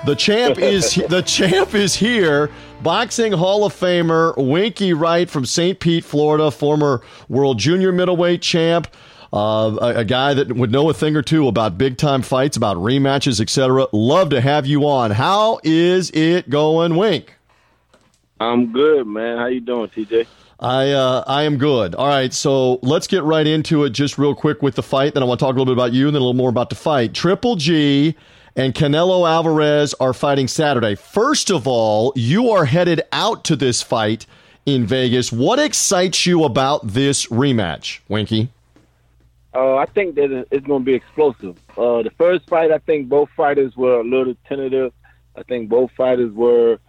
[0.08, 2.50] The champ is the champ is here.
[2.82, 5.80] Boxing Hall of Famer Winky Wright from St.
[5.80, 8.88] Pete, Florida, former world junior middleweight champ.
[9.34, 12.56] Uh, a, a, guy that would know a thing or two about big time fights,
[12.56, 13.88] about rematches, etc.
[13.92, 15.12] Love to have you on.
[15.12, 17.36] How is it going, Wink?
[18.40, 19.38] I'm good, man.
[19.38, 20.28] How you doing, TJ?
[20.60, 21.94] I uh, I am good.
[21.94, 25.13] All right, so let's get right into it, just real quick with the fight.
[25.13, 26.50] Then I want to talk a little bit about you, and then a little more
[26.50, 27.13] about the fight.
[27.13, 28.16] Triple G
[28.56, 30.96] and Canelo Alvarez are fighting Saturday.
[30.96, 34.26] First of all, you are headed out to this fight
[34.66, 35.32] in Vegas.
[35.32, 38.50] What excites you about this rematch, Winky?
[39.54, 41.58] Uh, I think that it's going to be explosive.
[41.78, 44.94] Uh, the first fight, I think both fighters were a little tentative.
[45.36, 46.80] I think both fighters were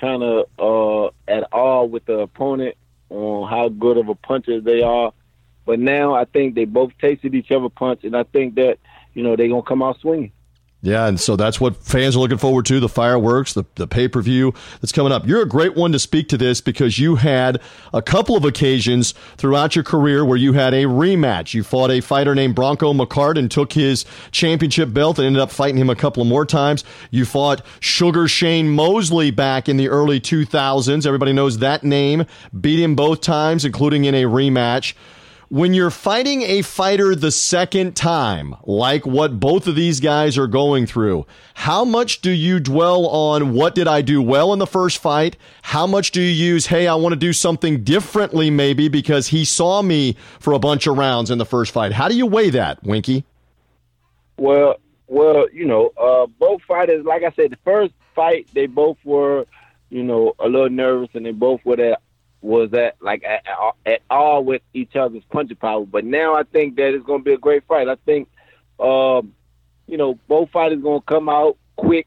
[0.00, 2.76] kind of uh, at all with the opponent
[3.10, 5.12] on how good of a puncher they are.
[5.64, 8.78] But now I think they both tasted each other punch, and I think that
[9.14, 10.32] you know they're gonna come out swinging.
[10.86, 14.06] Yeah, and so that's what fans are looking forward to the fireworks, the, the pay
[14.06, 15.26] per view that's coming up.
[15.26, 17.60] You're a great one to speak to this because you had
[17.92, 21.54] a couple of occasions throughout your career where you had a rematch.
[21.54, 25.50] You fought a fighter named Bronco McKart and took his championship belt and ended up
[25.50, 26.84] fighting him a couple of more times.
[27.10, 31.04] You fought Sugar Shane Mosley back in the early 2000s.
[31.04, 32.26] Everybody knows that name.
[32.60, 34.94] Beat him both times, including in a rematch
[35.48, 40.46] when you're fighting a fighter the second time, like what both of these guys are
[40.46, 44.66] going through, how much do you dwell on what did I do well in the
[44.66, 45.36] first fight?
[45.62, 49.44] How much do you use, hey, I want to do something differently maybe because he
[49.44, 51.92] saw me for a bunch of rounds in the first fight?
[51.92, 53.24] How do you weigh that, Winky?
[54.38, 58.98] Well, well, you know, uh, both fighters, like I said, the first fight, they both
[59.04, 59.46] were,
[59.90, 62.00] you know, a little nervous and they both were at
[62.46, 63.44] was at like at,
[63.84, 65.84] at all with each other's punching power.
[65.84, 67.88] But now I think that it's going to be a great fight.
[67.88, 68.28] I think,
[68.78, 69.34] um,
[69.86, 72.06] you know, both fighters going to come out quick,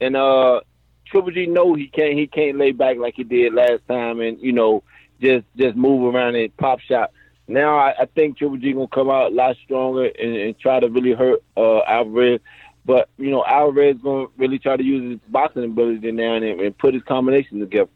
[0.00, 0.60] and uh,
[1.06, 4.40] Triple G know he can't he can't lay back like he did last time, and
[4.40, 4.82] you know
[5.20, 7.10] just just move around and pop shot.
[7.46, 10.80] Now I, I think Triple G gonna come out a lot stronger and, and try
[10.80, 12.40] to really hurt uh, Alvarez.
[12.86, 16.78] But you know Alvarez gonna really try to use his boxing ability now and, and
[16.78, 17.90] put his combination together.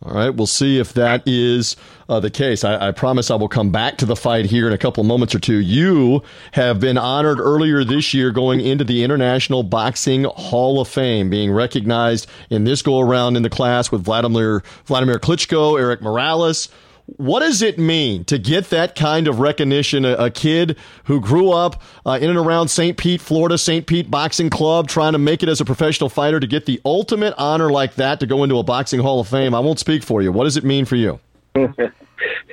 [0.00, 1.74] All right, we'll see if that is
[2.08, 2.62] uh, the case.
[2.62, 5.08] I, I, promise I will come back to the fight here in a couple of
[5.08, 5.58] moments or two.
[5.58, 11.30] You have been honored earlier this year going into the International Boxing Hall of Fame,
[11.30, 16.68] being recognized in this go around in the class with Vladimir Vladimir Klitschko, Erik Morales.
[17.16, 20.04] What does it mean to get that kind of recognition?
[20.04, 22.98] A, a kid who grew up uh, in and around St.
[22.98, 23.86] Pete, Florida, St.
[23.86, 27.34] Pete Boxing Club, trying to make it as a professional fighter to get the ultimate
[27.38, 29.54] honor like that to go into a boxing Hall of Fame.
[29.54, 30.30] I won't speak for you.
[30.30, 31.18] What does it mean for you?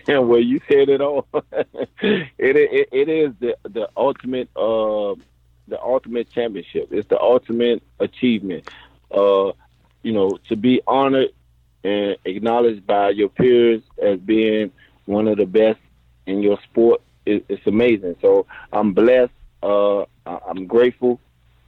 [0.08, 1.28] yeah, well, you said it all.
[1.34, 5.16] it, it it is the the ultimate uh,
[5.68, 6.88] the ultimate championship.
[6.92, 8.70] It's the ultimate achievement.
[9.12, 9.52] Uh,
[10.02, 11.30] you know, to be honored
[11.86, 14.72] and acknowledged by your peers as being
[15.06, 15.80] one of the best
[16.26, 17.02] in your sport.
[17.28, 18.16] It, it's amazing.
[18.22, 19.32] So I'm blessed.
[19.62, 21.20] Uh, I'm grateful,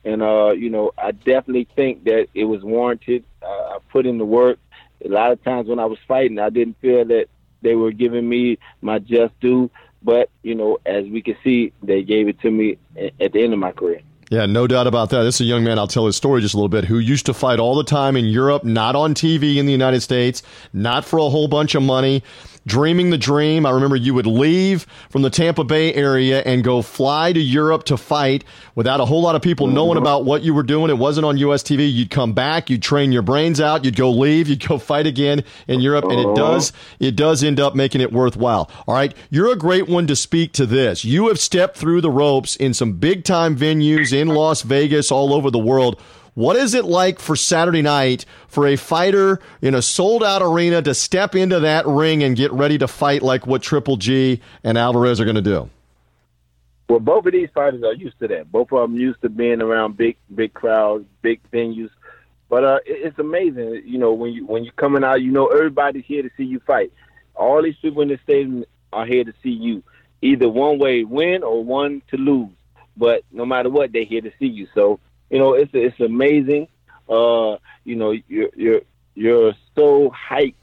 [0.04, 3.24] and uh, you know, I definitely think that it was warranted.
[3.44, 4.60] I put in the work.
[5.06, 7.28] A lot of times when I was fighting, I didn't feel that
[7.62, 9.70] they were giving me my just due.
[10.02, 12.78] But you know, as we can see, they gave it to me
[13.20, 14.02] at the end of my career.
[14.30, 15.24] Yeah, no doubt about that.
[15.24, 17.26] This is a young man, I'll tell his story just a little bit, who used
[17.28, 21.06] to fight all the time in Europe, not on TV in the United States, not
[21.06, 22.24] for a whole bunch of money
[22.68, 23.66] dreaming the dream.
[23.66, 27.86] I remember you would leave from the Tampa Bay area and go fly to Europe
[27.86, 28.44] to fight
[28.76, 30.00] without a whole lot of people knowing mm-hmm.
[30.00, 30.92] about what you were doing.
[30.92, 31.92] It wasn't on US TV.
[31.92, 35.44] You'd come back, you'd train your brains out, you'd go leave, you'd go fight again
[35.68, 36.36] in Europe, and it uh-huh.
[36.36, 38.70] does it does end up making it worthwhile.
[38.88, 41.06] All right, you're a great one to speak to this.
[41.06, 45.34] You have stepped through the ropes in some big time venues in Las Vegas, all
[45.34, 46.02] over the world.
[46.34, 50.84] What is it like for Saturday night for a fighter in a sold out arena
[50.84, 54.78] to step into that ring and get ready to fight like what Triple G and
[54.78, 55.70] Alvarez are going to do?
[56.90, 58.52] Well, both of these fighters are used to that.
[58.52, 61.90] Both of them used to being around big, big crowds, big venues.
[62.50, 66.06] But uh, it's amazing, you know, when you when you're coming out, you know everybody's
[66.06, 66.94] here to see you fight.
[67.36, 69.84] All these people in the stadium are here to see you,
[70.22, 72.54] either one way win or one to lose.
[72.98, 74.68] But no matter what, they're here to see you.
[74.74, 76.68] So you know, it's it's amazing.
[77.08, 78.82] Uh, you know, you're you're
[79.16, 80.54] you're so hyped.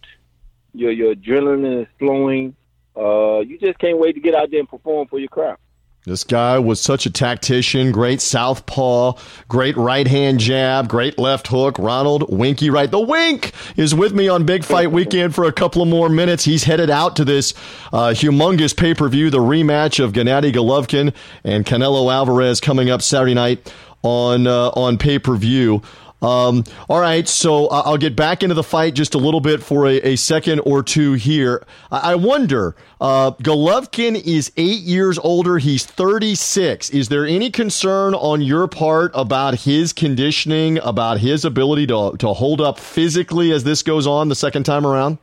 [0.73, 2.57] Your your adrenaline is flowing.
[2.97, 5.59] Uh, you just can't wait to get out there and perform for your crowd.
[6.07, 9.15] This guy was such a tactician, great southpaw,
[9.49, 11.79] great right hand jab, great left hook.
[11.79, 12.91] Ronald Winky Wright.
[12.91, 16.45] The Wink is with me on Big Fight Weekend for a couple of more minutes.
[16.45, 17.55] He's headed out to this
[17.91, 23.01] uh, humongous pay per view, the rematch of Gennady Golovkin and Canelo Alvarez coming up
[23.01, 25.81] Saturday night on uh, on pay per view.
[26.25, 29.87] Um, all right, so I'll get back into the fight just a little bit for
[29.87, 31.63] a, a second or two here.
[31.91, 35.59] I wonder, uh, Golovkin is eight years older.
[35.59, 36.89] He's 36.
[36.91, 42.29] Is there any concern on your part about his conditioning, about his ability to, to
[42.29, 45.19] hold up physically as this goes on the second time around?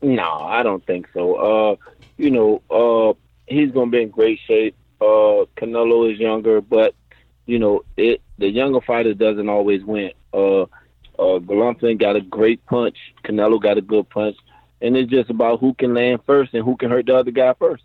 [0.00, 1.34] No, I don't think so.
[1.34, 1.76] Uh,
[2.16, 3.12] you know, uh,
[3.46, 4.76] he's going to be in great shape.
[4.98, 6.94] Uh, Canelo is younger, but
[7.46, 10.12] you know, it the younger fighter doesn't always win.
[10.32, 12.96] Uh, uh, Golovkin got a great punch.
[13.24, 14.36] Canelo got a good punch,
[14.80, 17.54] and it's just about who can land first and who can hurt the other guy
[17.54, 17.84] first.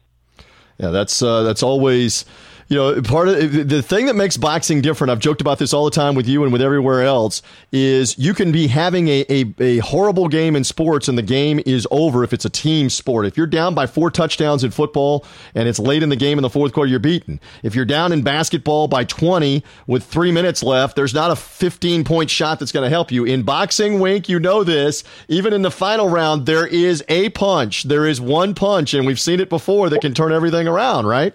[0.80, 2.26] Yeah, that's uh, that's always
[2.70, 5.86] you know, part of the thing that makes boxing different, I've joked about this all
[5.86, 9.54] the time with you and with everywhere else, is you can be having a, a,
[9.58, 13.26] a, horrible game in sports and the game is over if it's a team sport.
[13.26, 16.44] If you're down by four touchdowns in football and it's late in the game in
[16.44, 17.40] the fourth quarter, you're beaten.
[17.64, 22.04] If you're down in basketball by 20 with three minutes left, there's not a 15
[22.04, 23.26] point shot that's going to help you.
[23.26, 25.04] In boxing, Wink, you know this.
[25.28, 27.84] Even in the final round, there is a punch.
[27.84, 31.34] There is one punch, and we've seen it before that can turn everything around, right?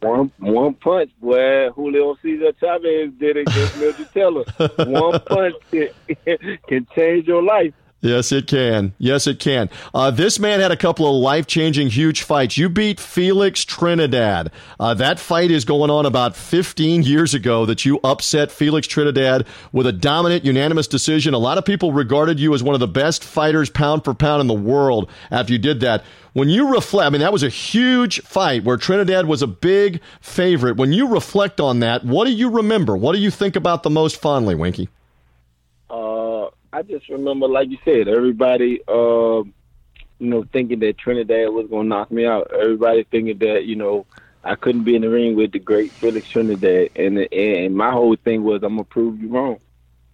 [0.00, 1.70] One one punch, boy.
[1.70, 4.44] Julio Cesar Chavez did it against Meldrick Taylor.
[4.90, 5.88] one punch can,
[6.68, 7.74] can change your life.
[8.02, 8.94] Yes, it can.
[8.96, 9.68] Yes, it can.
[9.92, 12.56] Uh, this man had a couple of life changing, huge fights.
[12.56, 14.50] You beat Felix Trinidad.
[14.78, 19.46] Uh, that fight is going on about 15 years ago that you upset Felix Trinidad
[19.70, 21.34] with a dominant, unanimous decision.
[21.34, 24.40] A lot of people regarded you as one of the best fighters, pound for pound,
[24.40, 26.02] in the world after you did that.
[26.32, 30.00] When you reflect, I mean, that was a huge fight where Trinidad was a big
[30.22, 30.76] favorite.
[30.78, 32.96] When you reflect on that, what do you remember?
[32.96, 34.88] What do you think about the most fondly, Winky?
[36.72, 41.84] I just remember, like you said, everybody, uh, you know, thinking that Trinidad was going
[41.84, 42.52] to knock me out.
[42.52, 44.06] Everybody thinking that, you know,
[44.44, 46.90] I couldn't be in the ring with the great Felix Trinidad.
[46.94, 49.58] And, and my whole thing was, I'm to prove you wrong.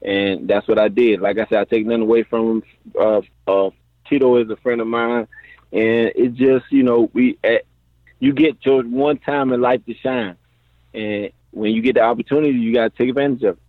[0.01, 1.21] And that's what I did.
[1.21, 2.63] Like I said, I take nothing away from him.
[2.99, 3.71] Uh, uh,
[4.09, 5.29] Tito is a friend of mine.
[5.73, 7.65] And it just, you know, we, at,
[8.19, 10.37] you get your one time in life to shine.
[10.95, 13.63] And when you get the opportunity, you got to take advantage of it.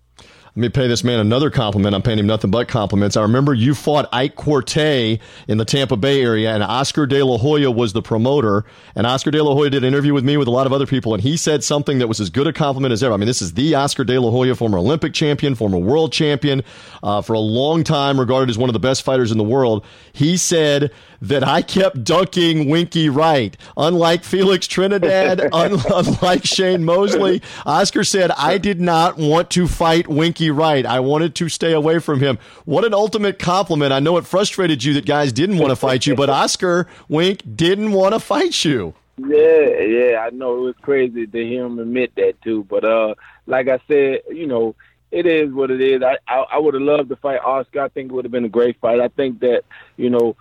[0.57, 1.93] Let me pay this man another compliment.
[1.93, 3.15] I'm paying him nothing but compliments.
[3.15, 7.37] I remember you fought Ike Quartey in the Tampa Bay area, and Oscar De La
[7.37, 8.65] Hoya was the promoter.
[8.95, 10.87] And Oscar De La Hoya did an interview with me with a lot of other
[10.87, 13.13] people, and he said something that was as good a compliment as ever.
[13.13, 16.63] I mean, this is the Oscar De La Hoya, former Olympic champion, former world champion,
[17.03, 19.85] uh, for a long time regarded as one of the best fighters in the world.
[20.11, 20.91] He said
[21.21, 23.57] that I kept dunking Winky Wright.
[23.75, 30.07] Unlike Felix Trinidad, un- unlike Shane Mosley, Oscar said, I did not want to fight
[30.07, 30.85] Winky Wright.
[30.85, 32.37] I wanted to stay away from him.
[32.65, 33.93] What an ultimate compliment.
[33.93, 37.41] I know it frustrated you that guys didn't want to fight you, but Oscar Wink
[37.55, 38.93] didn't want to fight you.
[39.17, 42.63] Yeah, yeah, I know it was crazy to hear him admit that too.
[42.69, 43.15] But uh,
[43.47, 44.75] like I said, you know,
[45.09, 46.03] it is what it is.
[46.03, 47.81] I I, I would have loved to fight Oscar.
[47.81, 48.99] I think it would have been a great fight.
[48.99, 49.63] I think that
[49.95, 50.35] you know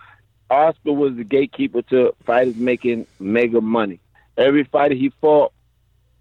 [0.49, 3.99] Oscar was the gatekeeper to fighters making mega money.
[4.37, 5.51] Every fighter he fought,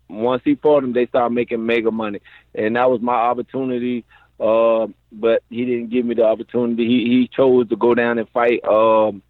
[0.08, 2.20] once he fought him, they started making mega money,
[2.54, 4.04] and that was my opportunity.
[4.38, 6.86] Uh, but he didn't give me the opportunity.
[6.86, 9.22] He he chose to go down and fight um,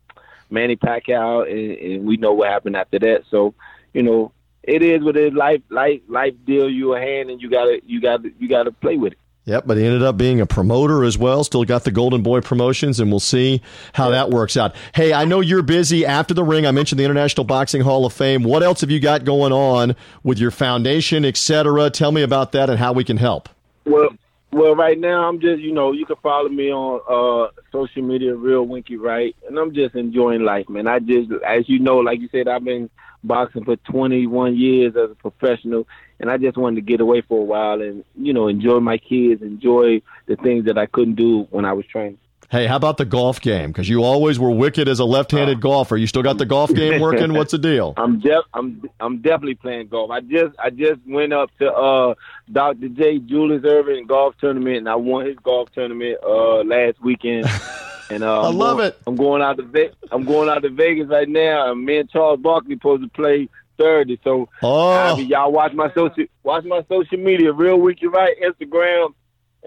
[0.51, 3.25] Manny Pacquiao, and, and we know what happened after that.
[3.31, 3.55] So,
[3.93, 4.33] you know,
[4.63, 5.33] it is what it is.
[5.33, 8.97] Life, life, life deal you a hand, and you gotta, you gotta, you gotta play
[8.97, 9.19] with it.
[9.47, 11.45] Yep, but he ended up being a promoter as well.
[11.45, 14.75] Still got the Golden Boy promotions, and we'll see how that works out.
[14.93, 16.67] Hey, I know you're busy after the ring.
[16.67, 18.43] I mentioned the International Boxing Hall of Fame.
[18.43, 19.95] What else have you got going on
[20.25, 21.91] with your foundation, etc.?
[21.91, 23.49] Tell me about that and how we can help.
[23.85, 24.09] Well,
[24.51, 28.35] well, right now I'm just, you know, you can follow me on uh, social media,
[28.35, 30.89] Real Winky Wright, and I'm just enjoying life, man.
[30.89, 32.91] I just, as you know, like you said, I've been
[33.23, 35.87] boxing for 21 years as a professional,
[36.21, 38.99] and I just wanted to get away for a while and you know enjoy my
[38.99, 42.19] kids, enjoy the things that I couldn't do when I was training.
[42.49, 43.73] Hey, how about the golf game?
[43.73, 45.97] Because you always were wicked as a left-handed uh, golfer.
[45.97, 47.33] You still got the golf game working?
[47.35, 47.93] What's the deal?
[47.97, 50.11] I'm def- I'm I'm definitely playing golf.
[50.11, 52.15] I just I just went up to uh,
[52.53, 52.89] Dr.
[52.89, 53.19] J.
[53.19, 57.47] Julius Erving golf tournament, and I won his golf tournament uh, last weekend.
[58.09, 58.99] And uh, I love going, it.
[59.07, 62.09] I'm going out to Ve- I'm going out to Vegas right now, and me and
[62.09, 63.49] Charles Barkley supposed to play
[63.79, 64.19] Thursday.
[64.25, 65.19] So oh.
[65.19, 69.15] Y'all watch my social watch my social media, real Winky Wright, Instagram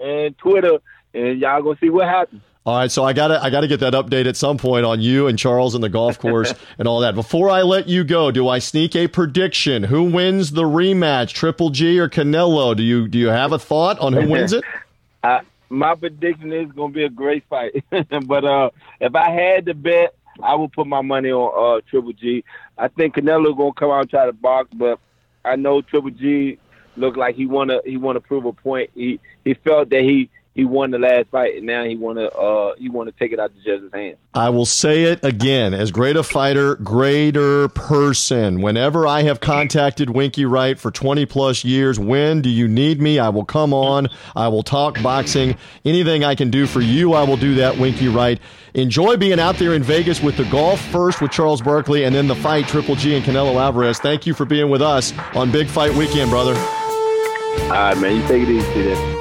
[0.02, 0.78] and Twitter,
[1.14, 2.42] and y'all gonna see what happens.
[2.66, 5.26] All right, so I gotta I gotta get that update at some point on you
[5.26, 7.14] and Charles and the golf course and all that.
[7.14, 9.84] Before I let you go, do I sneak a prediction?
[9.84, 12.76] Who wins the rematch, Triple G or Canelo?
[12.76, 14.64] Do you do you have a thought on who wins it?
[15.24, 15.40] I,
[15.70, 17.84] my prediction is going to be a great fight.
[18.26, 22.12] but uh, if I had to bet, I would put my money on uh, Triple
[22.12, 22.44] G.
[22.78, 24.98] I think Canelo to come out and try to box, but
[25.44, 26.58] I know Triple G
[26.96, 28.90] looked like he want to he want to prove a point.
[28.94, 32.30] He he felt that he he won the last fight, and now he want to
[32.30, 34.18] uh, he want to take it out the judge's hands.
[34.34, 38.60] I will say it again: as great a fighter, greater person.
[38.60, 43.18] Whenever I have contacted Winky Wright for twenty plus years, when do you need me?
[43.18, 44.08] I will come on.
[44.36, 45.56] I will talk boxing.
[45.86, 47.78] Anything I can do for you, I will do that.
[47.78, 48.38] Winky Wright.
[48.74, 52.28] Enjoy being out there in Vegas with the golf first with Charles Barkley, and then
[52.28, 53.98] the fight Triple G and Canelo Alvarez.
[53.98, 56.54] Thank you for being with us on Big Fight Weekend, brother.
[56.54, 58.16] All right, man.
[58.16, 59.19] You take it easy then.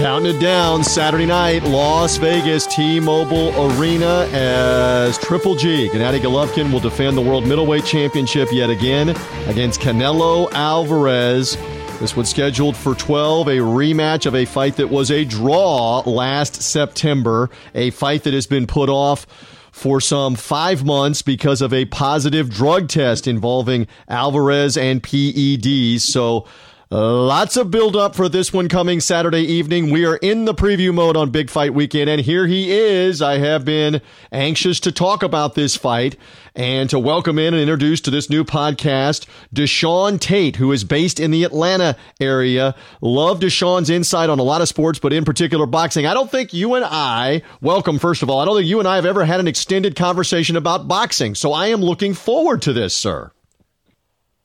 [0.00, 6.80] Counting it down Saturday night, Las Vegas T-Mobile Arena as Triple G, Gennady Golovkin will
[6.80, 9.10] defend the World Middleweight Championship yet again
[9.46, 11.54] against Canelo Alvarez.
[11.98, 16.62] This one scheduled for 12, a rematch of a fight that was a draw last
[16.62, 19.26] September, a fight that has been put off
[19.70, 26.00] for some five months because of a positive drug test involving Alvarez and PEDs.
[26.00, 26.46] So,
[26.92, 29.92] Lots of build up for this one coming Saturday evening.
[29.92, 33.22] We are in the preview mode on Big Fight Weekend, and here he is.
[33.22, 36.16] I have been anxious to talk about this fight
[36.56, 41.20] and to welcome in and introduce to this new podcast Deshaun Tate, who is based
[41.20, 42.74] in the Atlanta area.
[43.00, 46.06] Love Deshaun's insight on a lot of sports, but in particular boxing.
[46.06, 48.88] I don't think you and I, welcome, first of all, I don't think you and
[48.88, 51.36] I have ever had an extended conversation about boxing.
[51.36, 53.30] So I am looking forward to this, sir.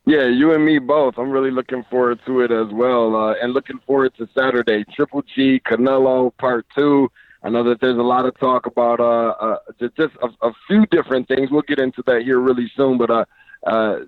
[0.06, 1.16] Yeah, you and me both.
[1.18, 4.86] I'm really looking forward to it as well, uh, and looking forward to Saturday.
[4.96, 7.10] Triple G Canelo Part Two.
[7.42, 10.86] I know that there's a lot of talk about uh, uh, just, a, a, few
[10.88, 11.52] different things.
[11.52, 13.26] We'll get into that here really soon, but uh,
[13.68, 14.00] uh,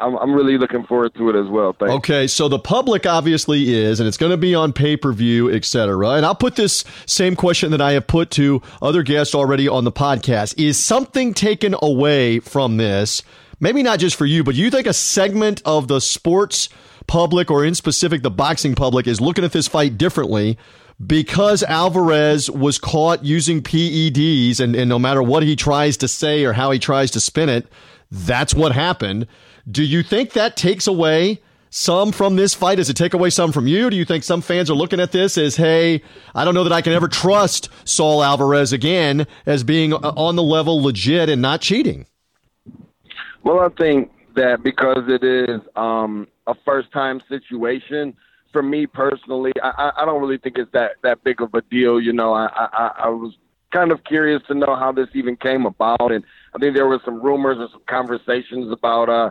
[0.00, 1.74] I'm, I'm really looking forward to it as well.
[1.78, 1.92] Thanks.
[1.96, 5.50] Okay, so the public obviously is, and it's going to be on pay per view,
[5.50, 6.10] et cetera.
[6.10, 9.84] And I'll put this same question that I have put to other guests already on
[9.84, 13.22] the podcast: Is something taken away from this?
[13.60, 16.68] Maybe not just for you, but you think a segment of the sports
[17.06, 20.58] public or in specific the boxing public is looking at this fight differently
[21.04, 26.44] because Alvarez was caught using PEDs and, and no matter what he tries to say
[26.44, 27.66] or how he tries to spin it,
[28.10, 29.26] that's what happened.
[29.70, 32.76] Do you think that takes away some from this fight?
[32.76, 33.90] Does it take away some from you?
[33.90, 36.02] Do you think some fans are looking at this as, hey,
[36.34, 40.36] I don't know that I can ever trust Saul Alvarez again as being uh, on
[40.36, 42.06] the level legit and not cheating?
[43.46, 48.12] Well, I think that because it is um, a first time situation,
[48.52, 52.00] for me personally, I, I don't really think it's that, that big of a deal.
[52.00, 53.36] You know, I, I, I was
[53.72, 56.10] kind of curious to know how this even came about.
[56.10, 56.24] And
[56.56, 59.30] I think there were some rumors and some conversations about uh,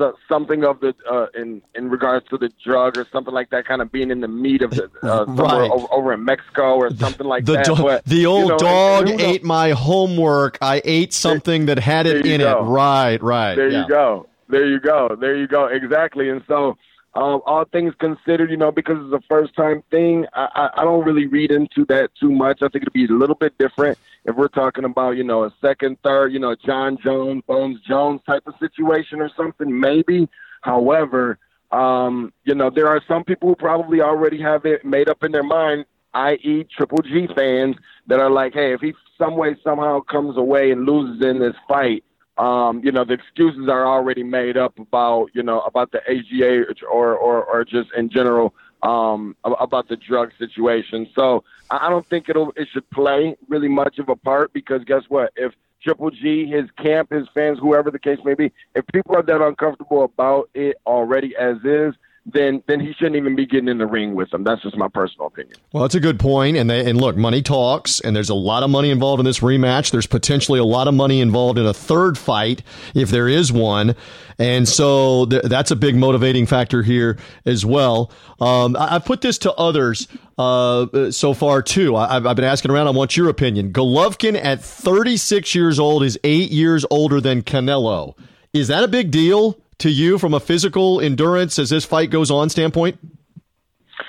[0.00, 3.66] so, something of the uh, in in regards to the drug or something like that,
[3.66, 5.70] kind of being in the meat of the uh, right.
[5.70, 7.66] over, over, in Mexico or something like the that.
[7.66, 10.56] Do- but, the old you know, dog and, ate my homework.
[10.62, 12.60] I ate something that had it in go.
[12.60, 12.62] it.
[12.62, 13.54] Right, right.
[13.56, 13.82] There yeah.
[13.82, 14.26] you go.
[14.48, 15.14] There you go.
[15.20, 15.66] There you go.
[15.66, 16.30] Exactly.
[16.30, 16.78] And so
[17.12, 21.04] All things considered, you know, because it's a first time thing, I, I, I don't
[21.04, 22.62] really read into that too much.
[22.62, 25.52] I think it'd be a little bit different if we're talking about, you know, a
[25.60, 30.28] second, third, you know, Jon Jones, Bones Jones type of situation or something, maybe.
[30.60, 31.38] However,
[31.72, 35.32] um, you know, there are some people who probably already have it made up in
[35.32, 40.00] their mind, i.e., Triple G fans that are like, hey, if he some way somehow
[40.00, 42.04] comes away and loses in this fight,
[42.40, 46.64] um, you know, the excuses are already made up about, you know, about the AGA
[46.90, 51.06] or, or, or just in general um, about the drug situation.
[51.14, 55.02] So I don't think it'll it should play really much of a part because guess
[55.08, 55.34] what?
[55.36, 59.22] If Triple G, his camp, his fans, whoever the case may be, if people are
[59.22, 61.94] that uncomfortable about it already as is,
[62.26, 64.44] then then he shouldn't even be getting in the ring with them.
[64.44, 65.56] That's just my personal opinion.
[65.72, 66.56] Well, that's a good point.
[66.56, 69.40] And they, and look, money talks, and there's a lot of money involved in this
[69.40, 69.90] rematch.
[69.90, 72.62] There's potentially a lot of money involved in a third fight
[72.94, 73.94] if there is one,
[74.38, 78.12] and so th- that's a big motivating factor here as well.
[78.38, 80.06] Um, I, have put this to others
[80.36, 81.96] uh, so far too.
[81.96, 82.86] I, have been asking around.
[82.86, 83.72] I want your opinion.
[83.72, 88.14] Golovkin at 36 years old is eight years older than Canelo.
[88.52, 89.56] Is that a big deal?
[89.80, 92.98] To you from a physical endurance as this fight goes on standpoint?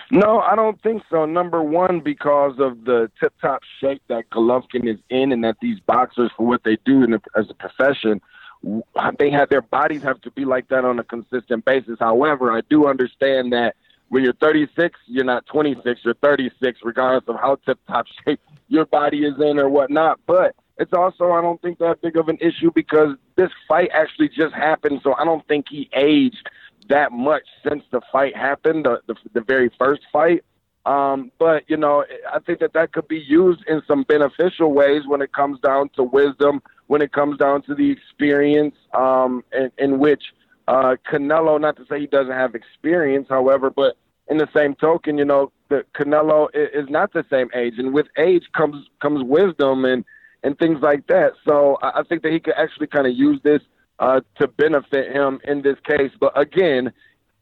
[0.10, 1.26] No, I don't think so.
[1.26, 5.80] Number one, because of the tip top shape that Golovkin is in, and that these
[5.80, 8.22] boxers, for what they do a, as a profession,
[9.18, 11.98] they have their bodies have to be like that on a consistent basis.
[12.00, 13.76] However, I do understand that
[14.10, 18.86] when you're 36, you're not 26, you're 36, regardless of how tip top shape your
[18.86, 20.20] body is in or whatnot.
[20.26, 24.30] But it's also I don't think that big of an issue because this fight actually
[24.30, 26.50] just happened, so I don't think he aged
[26.90, 30.44] that much since the fight happened, the the, the very first fight.
[30.86, 35.04] Um, but you know, I think that that could be used in some beneficial ways
[35.06, 39.72] when it comes down to wisdom, when it comes down to the experience, um, in,
[39.78, 40.24] in which
[40.68, 43.96] uh, Canelo, not to say he doesn't have experience, however, but
[44.28, 47.94] in the same token, you know, the Canelo is, is not the same age, and
[47.94, 50.04] with age comes comes wisdom and
[50.44, 51.34] and things like that.
[51.48, 53.62] So I think that he could actually kind of use this
[54.00, 56.12] uh, to benefit him in this case.
[56.20, 56.92] But again,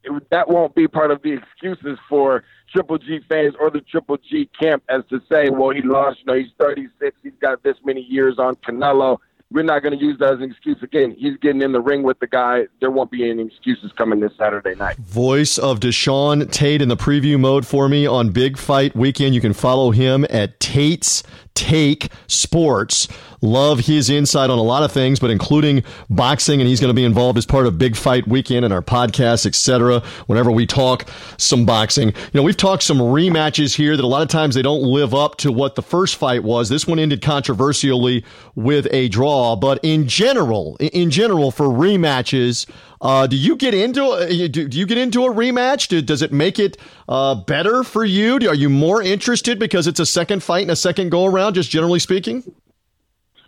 [0.04, 2.44] it, that won't be part of the excuses for
[2.74, 6.26] Triple G fans or the Triple G camp as to say, well, he lost, you
[6.26, 9.20] know, he's 36, he's got this many years on Canelo
[9.52, 10.78] we're not going to use that as an excuse.
[10.84, 12.68] Again, he's getting in the ring with the guy.
[12.80, 14.98] There won't be any excuses coming this Saturday night.
[14.98, 19.34] Voice of Deshaun Tate in the preview mode for me on Big Fight Weekend.
[19.34, 21.24] You can follow him at Tate's
[21.60, 23.10] Take Sports.
[23.42, 26.94] Love his insight on a lot of things, but including boxing, and he's going to
[26.94, 30.02] be involved as part of Big Fight Weekend and our podcast, etc.
[30.28, 34.22] Whenever we talk some boxing, you know, we've talked some rematches here that a lot
[34.22, 36.70] of times they don't live up to what the first fight was.
[36.70, 38.24] This one ended controversially
[38.56, 42.66] with a draw, but in general, in general, for rematches.
[43.02, 45.88] Uh, do you get into a, do, do you get into a rematch?
[45.88, 46.78] Do, does it make it
[47.08, 48.36] uh, better for you?
[48.48, 51.54] Are you more interested because it's a second fight and a second go around?
[51.54, 52.44] Just generally speaking.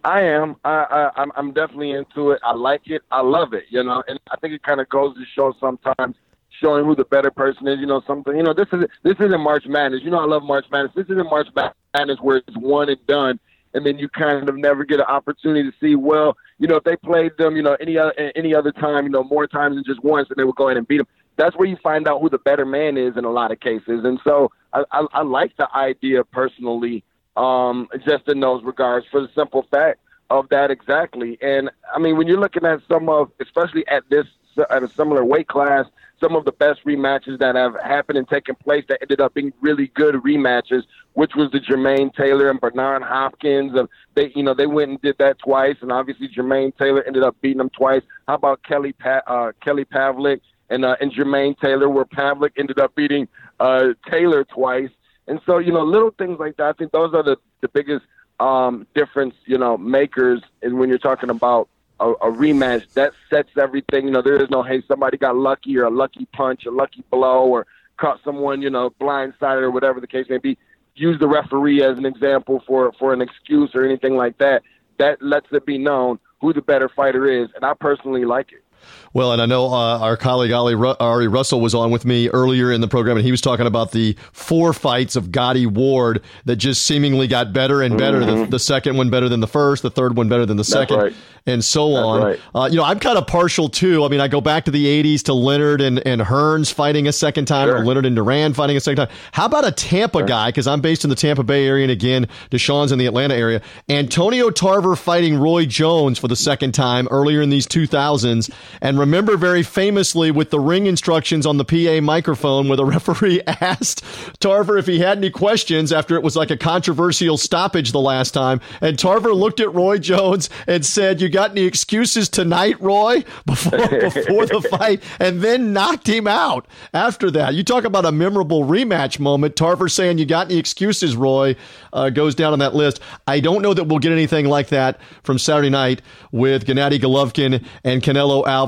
[0.03, 0.55] I am.
[0.63, 2.39] I, I, I'm, I'm definitely into it.
[2.43, 3.01] I like it.
[3.11, 3.65] I love it.
[3.69, 6.15] You know, and I think it kind of goes to show sometimes
[6.61, 7.79] showing who the better person is.
[7.79, 8.35] You know, something.
[8.35, 10.01] You know, this is this isn't March Madness.
[10.03, 10.93] You know, I love March Madness.
[10.95, 11.47] This isn't March
[11.93, 13.39] Madness where it's one and done,
[13.73, 15.95] and then you kind of never get an opportunity to see.
[15.95, 19.09] Well, you know, if they played them, you know, any other any other time, you
[19.09, 21.07] know, more times than just once, and they would go ahead and beat them.
[21.37, 24.03] That's where you find out who the better man is in a lot of cases.
[24.03, 27.03] And so I, I, I like the idea personally
[27.35, 29.99] um, just in those regards for the simple fact
[30.29, 31.37] of that exactly.
[31.41, 34.25] And I mean, when you're looking at some of, especially at this
[34.69, 35.85] at a similar weight class,
[36.21, 39.51] some of the best rematches that have happened and taken place that ended up being
[39.61, 43.75] really good rematches, which was the Jermaine Taylor and Bernard Hopkins.
[43.77, 47.23] Of they, you know, they went and did that twice, and obviously Jermaine Taylor ended
[47.23, 48.03] up beating them twice.
[48.27, 52.79] How about Kelly pa- uh, Kelly Pavlik and uh, and Jermaine Taylor, where Pavlik ended
[52.79, 53.27] up beating
[53.59, 54.89] uh, Taylor twice?
[55.27, 56.67] And so, you know, little things like that.
[56.67, 58.05] I think those are the, the biggest
[58.39, 60.41] um, difference, you know, makers.
[60.61, 61.69] And when you're talking about
[62.01, 64.05] a, a rematch, that sets everything.
[64.05, 67.03] You know, there is no, hey, somebody got lucky or a lucky punch, a lucky
[67.11, 70.57] blow, or caught someone, you know, blindsided or whatever the case may be.
[70.95, 74.63] Use the referee as an example for for an excuse or anything like that.
[74.97, 78.63] That lets it be known who the better fighter is, and I personally like it.
[79.13, 82.71] Well, and I know uh, our colleague Ali, Ari Russell was on with me earlier
[82.71, 86.55] in the program, and he was talking about the four fights of Gatti Ward that
[86.55, 88.21] just seemingly got better and better.
[88.21, 88.41] Mm-hmm.
[88.43, 90.97] The, the, second one better than the first, the third one better than the second,
[90.97, 91.13] right.
[91.45, 92.21] and so That's on.
[92.21, 92.39] Right.
[92.55, 94.05] Uh, you know, I'm kind of partial too.
[94.05, 97.11] I mean, I go back to the '80s to Leonard and, and Hearns fighting a
[97.11, 97.81] second time, sure.
[97.81, 99.17] or Leonard and Duran fighting a second time.
[99.33, 100.27] How about a Tampa sure.
[100.27, 100.49] guy?
[100.49, 103.61] Because I'm based in the Tampa Bay area, and again, Deshaun's in the Atlanta area.
[103.89, 108.49] Antonio Tarver fighting Roy Jones for the second time earlier in these 2000s.
[108.81, 113.41] And remember very famously with the ring instructions on the PA microphone where the referee
[113.47, 114.03] asked
[114.39, 118.31] Tarver if he had any questions after it was like a controversial stoppage the last
[118.31, 118.61] time.
[118.81, 123.23] And Tarver looked at Roy Jones and said, You got any excuses tonight, Roy?
[123.45, 127.53] Before, before the fight, and then knocked him out after that.
[127.53, 129.55] You talk about a memorable rematch moment.
[129.55, 131.55] Tarver saying, You got any excuses, Roy?
[131.91, 132.99] Uh, goes down on that list.
[133.27, 136.01] I don't know that we'll get anything like that from Saturday night
[136.31, 138.60] with Gennady Golovkin and Canelo Alvarez.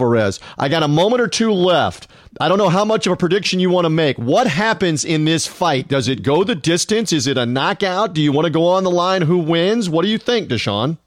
[0.58, 2.08] I got a moment or two left.
[2.40, 4.18] I don't know how much of a prediction you want to make.
[4.18, 5.88] What happens in this fight?
[5.88, 7.14] Does it go the distance?
[7.14, 8.14] Is it a knockout?
[8.14, 9.22] Do you want to go on the line?
[9.22, 9.90] Who wins?
[9.90, 10.98] What do you think, Deshaun?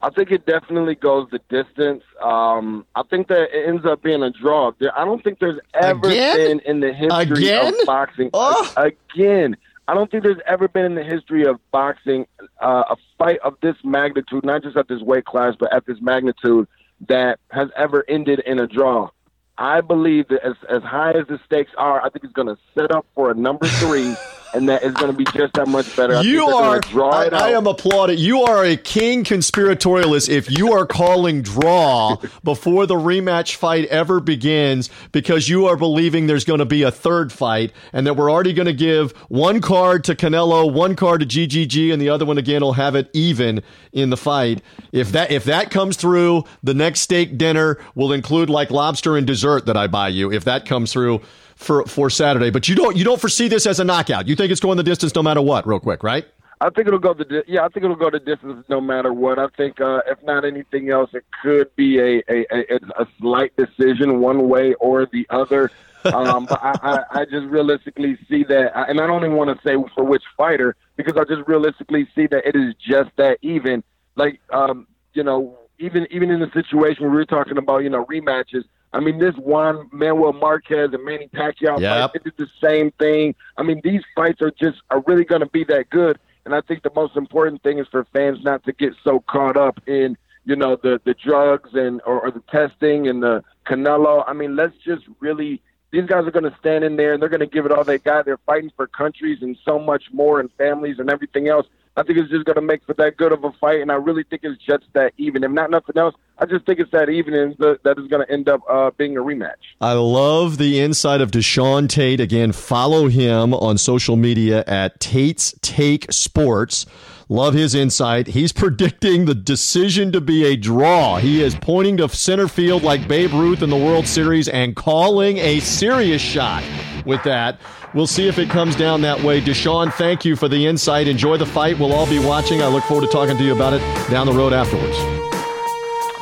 [0.00, 2.02] I think it definitely goes the distance.
[2.22, 4.70] Um, I think that it ends up being a draw.
[4.94, 6.36] I don't think there's ever Again?
[6.36, 7.68] been in the history Again?
[7.80, 8.72] of boxing Oh.
[8.76, 9.56] again.
[9.88, 12.26] I don't think there's ever been in the history of boxing
[12.60, 15.98] uh, a fight of this magnitude, not just at this weight class, but at this
[16.00, 16.68] magnitude
[17.08, 19.10] that has ever ended in a draw.
[19.56, 22.58] I believe that as as high as the stakes are, I think it's going to
[22.74, 24.14] set up for a number three,
[24.54, 26.16] and that is going to be just that much better.
[26.16, 26.80] I You are.
[26.94, 27.28] I.
[27.32, 28.18] I am applauding.
[28.18, 34.20] You are a king conspiratorialist if you are calling draw before the rematch fight ever
[34.20, 38.30] begins because you are believing there's going to be a third fight and that we're
[38.30, 42.24] already going to give one card to Canelo, one card to GGG, and the other
[42.24, 44.62] one again will have it even in the fight.
[44.92, 49.26] If that if that comes through, the next steak dinner will include like lobster and
[49.26, 50.30] dessert that I buy you.
[50.30, 51.20] If that comes through.
[51.64, 54.28] For, for Saturday, but you don't you don't foresee this as a knockout.
[54.28, 55.66] You think it's going the distance no matter what.
[55.66, 56.26] Real quick, right?
[56.60, 57.64] I think it'll go the di- yeah.
[57.64, 59.38] I think it'll go the distance no matter what.
[59.38, 63.56] I think uh, if not anything else, it could be a a, a, a slight
[63.56, 65.70] decision one way or the other.
[66.04, 69.62] Um, but I, I, I just realistically see that, and I don't even want to
[69.66, 73.82] say for which fighter because I just realistically see that it is just that even.
[74.16, 77.90] Like um, you know, even even in the situation where we were talking about, you
[77.90, 78.64] know, rematches.
[78.94, 82.12] I mean, this Juan Manuel Marquez and Manny Pacquiao Yep.
[82.12, 83.34] fight, it did the same thing.
[83.58, 86.18] I mean, these fights are just are really going to be that good.
[86.44, 89.56] And I think the most important thing is for fans not to get so caught
[89.56, 94.24] up in you know the the drugs and or, or the testing and the Canelo.
[94.26, 95.60] I mean, let's just really.
[95.90, 97.84] These guys are going to stand in there and they're going to give it all
[97.84, 98.24] they got.
[98.24, 101.68] They're fighting for countries and so much more and families and everything else.
[101.96, 103.94] I think it's just going to make for that good of a fight, and I
[103.94, 105.44] really think it's just that even.
[105.44, 108.48] If not nothing else, I just think it's that even that is going to end
[108.48, 109.52] up uh, being a rematch.
[109.80, 112.20] I love the insight of Deshaun Tate.
[112.20, 116.84] Again, follow him on social media at Tate's Take Sports.
[117.28, 118.26] Love his insight.
[118.26, 121.18] He's predicting the decision to be a draw.
[121.18, 125.38] He is pointing to center field like Babe Ruth in the World Series and calling
[125.38, 126.64] a serious shot
[127.04, 127.58] with that.
[127.94, 129.40] We'll see if it comes down that way.
[129.40, 131.08] Deshaun, thank you for the insight.
[131.08, 131.78] Enjoy the fight.
[131.78, 132.62] We'll all be watching.
[132.62, 134.96] I look forward to talking to you about it down the road afterwards.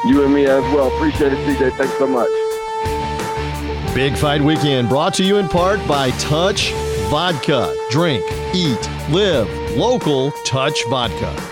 [0.05, 0.95] You and me as well.
[0.97, 1.77] Appreciate it, CJ.
[1.77, 2.29] Thanks so much.
[3.95, 6.73] Big Fight Weekend brought to you in part by Touch
[7.11, 7.75] Vodka.
[7.91, 8.25] Drink,
[8.55, 11.52] eat, live local Touch Vodka.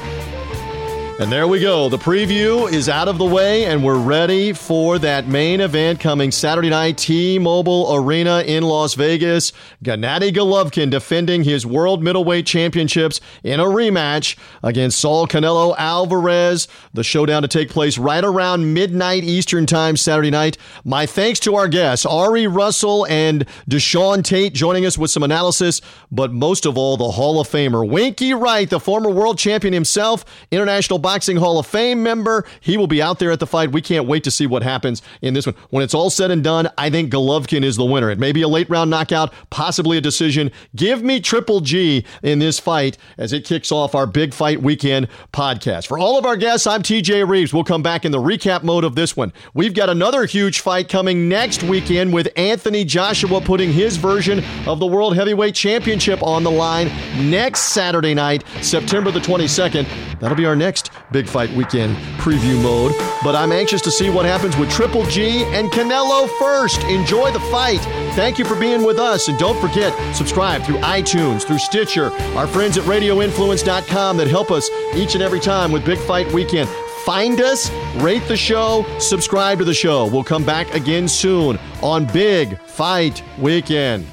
[1.21, 1.91] And there we go.
[1.91, 6.31] The preview is out of the way, and we're ready for that main event coming
[6.31, 9.53] Saturday night, T-Mobile Arena in Las Vegas.
[9.85, 16.67] Gennady Golovkin defending his World Middleweight Championships in a rematch against Saul Canelo Alvarez.
[16.95, 20.57] The showdown to take place right around midnight Eastern Time Saturday night.
[20.87, 25.83] My thanks to our guests, Ari Russell and Deshaun Tate, joining us with some analysis,
[26.11, 30.25] but most of all, the Hall of Famer, Winky Wright, the former world champion himself,
[30.51, 32.45] International Boxing Hall of Fame member.
[32.61, 33.73] He will be out there at the fight.
[33.73, 35.57] We can't wait to see what happens in this one.
[35.71, 38.11] When it's all said and done, I think Golovkin is the winner.
[38.11, 40.53] It may be a late round knockout, possibly a decision.
[40.77, 45.09] Give me Triple G in this fight as it kicks off our Big Fight Weekend
[45.33, 45.89] podcast.
[45.89, 47.53] For all of our guests, I'm TJ Reeves.
[47.53, 49.33] We'll come back in the recap mode of this one.
[49.53, 54.79] We've got another huge fight coming next weekend with Anthony Joshua putting his version of
[54.79, 56.87] the World Heavyweight Championship on the line
[57.29, 59.89] next Saturday night, September the 22nd.
[60.21, 62.93] That'll be our next Big Fight Weekend preview mode.
[63.23, 66.83] But I'm anxious to see what happens with Triple G and Canelo first.
[66.85, 67.81] Enjoy the fight.
[68.15, 69.29] Thank you for being with us.
[69.29, 74.71] And don't forget, subscribe through iTunes, through Stitcher, our friends at RadioInfluence.com that help us
[74.95, 76.69] each and every time with Big Fight Weekend.
[77.05, 80.07] Find us, rate the show, subscribe to the show.
[80.07, 84.07] We'll come back again soon on Big Fight Weekend.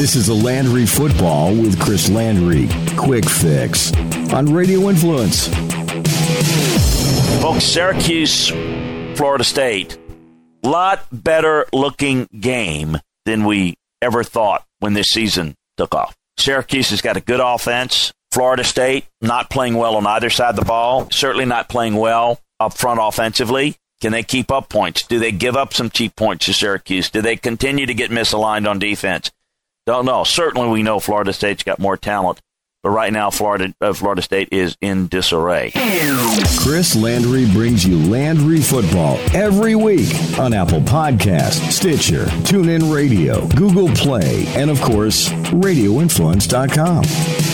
[0.00, 2.70] This is a Landry Football with Chris Landry.
[2.96, 3.92] Quick fix
[4.32, 5.48] on Radio Influence.
[7.42, 8.48] Folks, Syracuse,
[9.18, 9.98] Florida State,
[10.62, 12.96] lot better looking game
[13.26, 16.16] than we ever thought when this season took off.
[16.38, 18.10] Syracuse has got a good offense.
[18.32, 22.40] Florida State not playing well on either side of the ball, certainly not playing well
[22.58, 23.76] up front offensively.
[24.00, 25.06] Can they keep up points?
[25.06, 27.10] Do they give up some cheap points to Syracuse?
[27.10, 29.30] Do they continue to get misaligned on defense?
[29.90, 30.22] Don't know.
[30.22, 32.40] Certainly, we know Florida State's got more talent,
[32.84, 35.72] but right now, Florida uh, Florida State is in disarray.
[36.60, 43.88] Chris Landry brings you Landry football every week on Apple Podcast, Stitcher, TuneIn Radio, Google
[43.96, 47.49] Play, and of course, RadioInfluence.com.